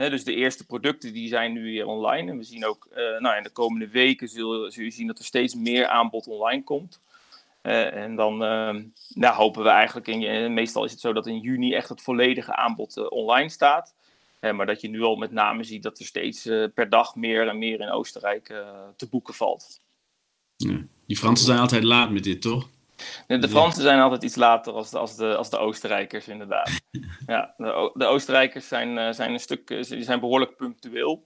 Dus 0.10 0.24
de 0.24 0.36
eerste 0.36 0.65
producten 0.65 1.13
die 1.13 1.27
zijn 1.27 1.53
nu 1.53 1.63
weer 1.63 1.86
online. 1.86 2.31
En 2.31 2.38
we 2.38 2.43
zien 2.43 2.65
ook 2.65 2.88
nou, 3.20 3.38
in 3.38 3.43
de 3.43 3.50
komende 3.50 3.88
weken 3.88 4.27
zul, 4.27 4.72
zul, 4.72 4.84
je 4.84 4.91
zien 4.91 5.08
dat 5.08 5.20
er 5.20 5.25
steeds 5.25 5.55
meer 5.55 5.88
aanbod 5.88 6.27
online 6.27 6.63
komt. 6.63 7.00
en 7.62 8.15
dan 8.15 8.38
nou, 9.13 9.36
hopen 9.36 9.63
we 9.63 9.70
eigenlijk, 9.70 10.08
in, 10.08 10.53
meestal 10.53 10.84
is 10.84 10.91
het 10.91 11.00
zo 11.00 11.13
dat 11.13 11.27
in 11.27 11.39
juni 11.39 11.74
echt 11.74 11.89
het 11.89 12.01
volledige 12.01 12.55
aanbod 12.55 13.10
online 13.10 13.50
staat. 13.50 13.93
maar 14.39 14.65
dat 14.65 14.81
je 14.81 14.89
nu 14.89 15.01
al 15.01 15.15
met 15.15 15.31
name 15.31 15.63
ziet 15.63 15.84
dat 15.84 16.00
er 16.00 16.05
steeds 16.05 16.41
per 16.74 16.89
dag 16.89 17.15
meer 17.15 17.48
en 17.48 17.58
meer 17.58 17.79
in 17.79 17.91
Oostenrijk 17.91 18.46
te 18.96 19.08
boeken 19.10 19.34
valt. 19.34 19.79
Ja. 20.55 20.81
Die 21.08 21.17
Fransen 21.17 21.46
zijn 21.46 21.60
altijd 21.60 21.84
laat 21.84 22.12
met 22.12 22.24
dit, 22.24 22.41
toch? 22.41 22.70
De 23.27 23.50
Fransen 23.50 23.81
zijn 23.81 24.00
altijd 24.00 24.24
iets 24.24 24.36
later 24.36 24.74
als 24.74 24.89
de, 24.89 24.98
als 24.98 25.15
de, 25.15 25.36
als 25.36 25.50
de 25.50 25.58
Oostenrijkers, 25.58 26.27
inderdaad. 26.27 26.72
ja, 27.27 27.53
de, 27.58 27.91
de 27.93 28.05
Oostenrijkers 28.05 28.67
zijn, 28.67 28.98
eh, 28.98 29.13
zijn 29.13 29.34
een 29.34 29.39
stuk, 29.39 29.70
eh, 29.70 29.84
die 29.84 30.03
zijn 30.03 30.20
behoorlijk 30.20 30.55
punctueel. 30.55 31.24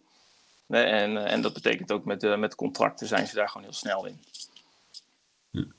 En, 0.68 1.18
eh, 1.18 1.32
en 1.32 1.42
dat 1.42 1.54
betekent 1.54 1.92
ook 1.92 2.06
met, 2.06 2.38
met 2.38 2.56
contracten 2.56 3.08
zijn 3.08 3.28
ze 3.28 3.36
daar 3.36 3.50
gewoon 3.50 3.64
heel 3.64 3.76
snel 3.76 4.06
in. 4.06 4.24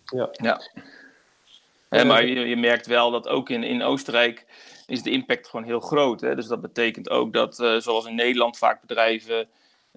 Ja. 0.05 0.29
ja. 0.33 0.61
ja. 1.91 2.05
maar 2.05 2.27
je, 2.27 2.41
je, 2.41 2.57
merkt 2.57 2.87
wel 2.87 3.11
dat 3.11 3.29
ook 3.29 3.51
in, 3.51 3.63
in 3.63 3.83
Oostenrijk 3.83 4.47
is 4.87 5.03
de 5.03 5.11
impact 5.11 5.49
gewoon 5.49 5.67
heel 5.67 5.81
groot. 5.81 6.21
Hè? 6.21 6.35
Dus 6.35 6.47
dat 6.47 6.61
betekent 6.61 7.11
ook 7.11 7.33
dat, 7.33 7.59
uh, 7.59 7.81
zoals 7.81 8.07
in 8.07 8.15
Nederland 8.15 8.59
vaak 8.59 8.81
bedrijven 8.81 9.39
uh, 9.39 9.47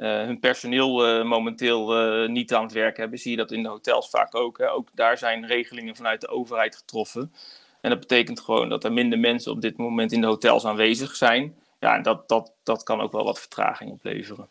hun 0.07 0.39
personeel 0.39 1.19
uh, 1.19 1.25
momenteel 1.25 2.01
uh, 2.23 2.29
niet 2.29 2.53
aan 2.53 2.63
het 2.63 2.71
werk 2.71 2.97
hebben, 2.97 3.19
zie 3.19 3.31
je 3.31 3.37
dat 3.37 3.51
in 3.51 3.63
de 3.63 3.69
hotels 3.69 4.09
vaak 4.09 4.35
ook. 4.35 4.57
Hè. 4.57 4.71
Ook 4.71 4.87
daar 4.93 5.17
zijn 5.17 5.45
regelingen 5.45 5.95
vanuit 5.95 6.21
de 6.21 6.27
overheid 6.27 6.75
getroffen. 6.75 7.33
En 7.81 7.89
dat 7.89 7.99
betekent 7.99 8.39
gewoon 8.39 8.69
dat 8.69 8.83
er 8.83 8.93
minder 8.93 9.19
mensen 9.19 9.51
op 9.51 9.61
dit 9.61 9.77
moment 9.77 10.11
in 10.11 10.21
de 10.21 10.27
hotels 10.27 10.65
aanwezig 10.65 11.15
zijn. 11.15 11.55
Ja, 11.79 11.95
en 11.95 12.03
dat, 12.03 12.29
dat, 12.29 12.51
dat 12.63 12.83
kan 12.83 13.01
ook 13.01 13.11
wel 13.11 13.23
wat 13.23 13.39
vertraging 13.39 13.91
opleveren. 13.91 14.47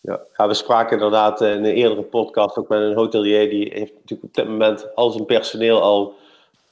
Ja, 0.00 0.20
ja, 0.36 0.46
we 0.46 0.54
spraken 0.54 0.92
inderdaad 0.92 1.40
in 1.40 1.46
een 1.46 1.64
eerdere 1.64 2.02
podcast 2.02 2.56
ook 2.56 2.68
met 2.68 2.80
een 2.80 2.94
hotelier. 2.94 3.50
Die 3.50 3.70
heeft 3.72 3.92
natuurlijk 3.94 4.22
op 4.22 4.34
dit 4.34 4.48
moment 4.48 4.94
al 4.94 5.10
zijn 5.10 5.24
personeel 5.24 5.82
al 5.82 6.14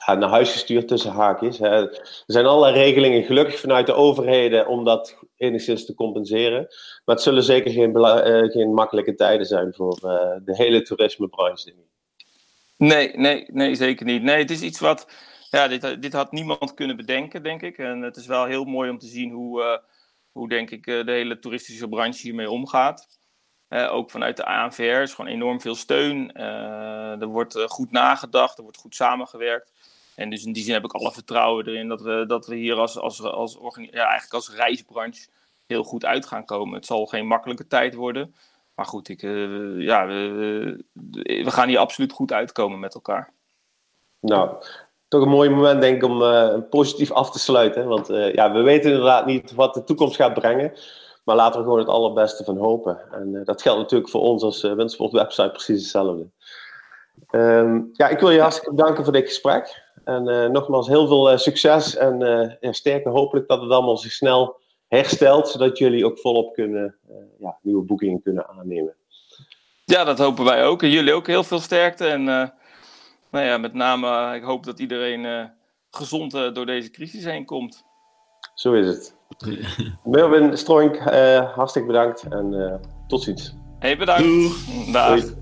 naar 0.07 0.29
huis 0.29 0.53
gestuurd 0.53 0.89
tussen 0.89 1.13
haakjes. 1.13 1.59
Hè. 1.59 1.67
Er 1.67 2.25
zijn 2.27 2.47
allerlei 2.47 2.75
regelingen, 2.75 3.23
gelukkig 3.23 3.61
vanuit 3.61 3.87
de 3.87 3.93
overheden, 3.93 4.67
om 4.67 4.85
dat 4.85 5.17
enigszins 5.37 5.87
te 5.87 5.95
compenseren. 5.95 6.67
Maar 7.05 7.15
het 7.15 7.25
zullen 7.25 7.43
zeker 7.43 7.71
geen, 7.71 7.97
uh, 7.97 8.51
geen 8.51 8.75
makkelijke 8.75 9.15
tijden 9.15 9.47
zijn 9.47 9.75
voor 9.75 9.99
uh, 10.05 10.45
de 10.45 10.57
hele 10.57 10.83
toerismebranche. 10.83 11.75
Nee, 12.77 13.17
nee, 13.17 13.45
nee, 13.53 13.75
zeker 13.75 14.07
niet. 14.07 14.23
Nee, 14.23 14.39
het 14.39 14.51
is 14.51 14.63
iets 14.63 14.81
wat. 14.81 15.09
Ja, 15.51 15.69
dit, 15.69 16.03
dit 16.03 16.13
had 16.13 16.33
niemand 16.33 16.75
kunnen 16.75 16.97
bedenken, 16.97 17.43
denk 17.43 17.63
ik. 17.63 17.79
En 17.79 18.03
het 18.03 18.17
is 18.17 18.27
wel 18.27 18.45
heel 18.45 18.65
mooi 18.65 18.91
om 18.91 18.99
te 18.99 19.07
zien 19.07 19.31
hoe, 19.31 19.63
uh, 19.63 19.77
hoe 20.33 20.49
denk 20.49 20.71
ik, 20.71 20.85
de 20.85 21.03
hele 21.07 21.39
toeristische 21.39 21.89
branche 21.89 22.21
hiermee 22.23 22.51
omgaat. 22.51 23.19
ook 23.69 24.11
vanuit 24.11 24.37
de 24.37 24.45
ANVR 24.45 24.83
is 24.83 25.15
gewoon 25.15 25.31
enorm 25.31 25.61
veel 25.61 25.75
steun. 25.75 26.33
er 27.21 27.27
wordt 27.27 27.63
goed 27.67 27.91
nagedacht, 27.91 28.57
er 28.57 28.63
wordt 28.63 28.79
goed 28.79 28.95
samengewerkt. 28.95 29.73
En 30.21 30.31
dus 30.31 30.45
in 30.45 30.53
die 30.53 30.63
zin 30.63 30.75
heb 30.75 30.85
ik 30.85 30.93
alle 30.93 31.13
vertrouwen 31.13 31.67
erin 31.67 31.89
dat 31.89 32.01
we, 32.01 32.25
dat 32.27 32.47
we 32.47 32.55
hier 32.55 32.75
als, 32.75 32.99
als, 32.99 33.23
als, 33.23 33.59
ja, 33.91 34.05
eigenlijk 34.05 34.33
als 34.33 34.55
reisbranche 34.55 35.29
heel 35.67 35.83
goed 35.83 36.05
uit 36.05 36.27
gaan 36.27 36.45
komen. 36.45 36.75
Het 36.75 36.87
zal 36.87 37.07
geen 37.07 37.27
makkelijke 37.27 37.67
tijd 37.67 37.95
worden. 37.95 38.35
Maar 38.75 38.87
goed, 38.87 39.09
ik, 39.09 39.23
uh, 39.23 39.85
ja, 39.85 40.07
we, 40.07 40.85
we, 41.23 41.51
gaan 41.51 41.69
hier 41.69 41.79
absoluut 41.79 42.13
goed 42.13 42.33
uitkomen 42.33 42.81
met 42.81 42.95
elkaar. 42.95 43.33
Nou, 44.21 44.65
toch 45.09 45.23
een 45.23 45.29
mooi 45.29 45.51
moment 45.51 45.81
denk 45.81 45.97
ik 45.97 46.11
om 46.11 46.23
uh, 46.23 46.55
positief 46.71 47.11
af 47.11 47.31
te 47.31 47.39
sluiten. 47.39 47.87
Want 47.87 48.11
uh, 48.11 48.35
ja, 48.35 48.53
we 48.53 48.61
weten 48.61 48.91
inderdaad 48.91 49.27
niet 49.27 49.55
wat 49.55 49.75
de 49.75 49.85
toekomst 49.85 50.17
gaat 50.17 50.35
brengen. 50.35 50.73
Maar 51.25 51.37
laten 51.37 51.59
we 51.61 51.65
gewoon 51.65 51.79
het 51.79 51.89
allerbeste 51.89 52.45
van 52.45 52.57
hopen. 52.57 53.01
En 53.13 53.45
dat 53.45 53.63
geldt 53.63 53.81
natuurlijk 53.81 54.11
voor 54.11 54.23
ons 54.23 54.43
als 54.43 54.63
Windsport 54.63 55.13
website 55.13 55.51
precies 55.51 55.81
hetzelfde. 55.81 56.29
Um, 57.31 57.91
ja, 57.93 58.09
ik 58.09 58.19
wil 58.19 58.31
je 58.31 58.41
hartstikke 58.41 58.75
bedanken 58.75 59.05
voor 59.05 59.13
dit 59.13 59.27
gesprek. 59.27 59.89
En 60.05 60.29
uh, 60.29 60.47
nogmaals, 60.47 60.89
heel 60.89 61.07
veel 61.07 61.33
uh, 61.33 61.39
succes 61.39 61.97
en 61.97 62.21
uh, 62.21 62.51
ja, 62.61 62.73
sterker 62.73 63.11
hopelijk 63.11 63.49
dat 63.49 63.61
het 63.61 63.71
allemaal 63.71 63.97
zich 63.97 64.13
snel 64.13 64.59
herstelt, 64.89 65.49
zodat 65.49 65.79
jullie 65.79 66.05
ook 66.05 66.19
volop 66.19 66.55
kunnen, 66.55 66.97
ja, 67.39 67.59
nieuwe 67.63 67.83
boekingen 67.85 68.23
kunnen 68.23 68.49
aannemen. 68.49 68.95
Ja, 69.85 70.05
dat 70.05 70.19
hopen 70.19 70.45
wij 70.45 70.65
ook. 70.65 70.83
En 70.83 70.91
jullie 70.91 71.13
ook 71.13 71.27
heel 71.27 71.45
veel 71.45 71.61
sterkte. 71.61 72.07
En 72.07 72.25
nou 72.25 73.47
ja, 73.47 73.59
met 73.59 73.75
name, 73.75 74.35
ik 74.37 74.43
hoop 74.43 74.65
dat 74.65 74.79
iedereen 74.79 75.51
gezond 75.91 76.33
door 76.55 76.67
deze 76.67 76.91
crisis 76.91 77.25
heen 77.25 77.45
komt. 77.45 77.85
Zo 78.55 78.73
is 78.73 78.87
het. 78.87 79.17
Melvin 80.05 80.59
Stroink, 80.59 80.99
hartstikke 81.55 81.89
bedankt 81.89 82.23
en 82.23 82.81
tot 83.07 83.23
ziens. 83.23 83.55
Hey, 83.79 83.97
bedankt. 83.97 84.23
Doeg. 84.23 84.93
Dag. 84.93 85.40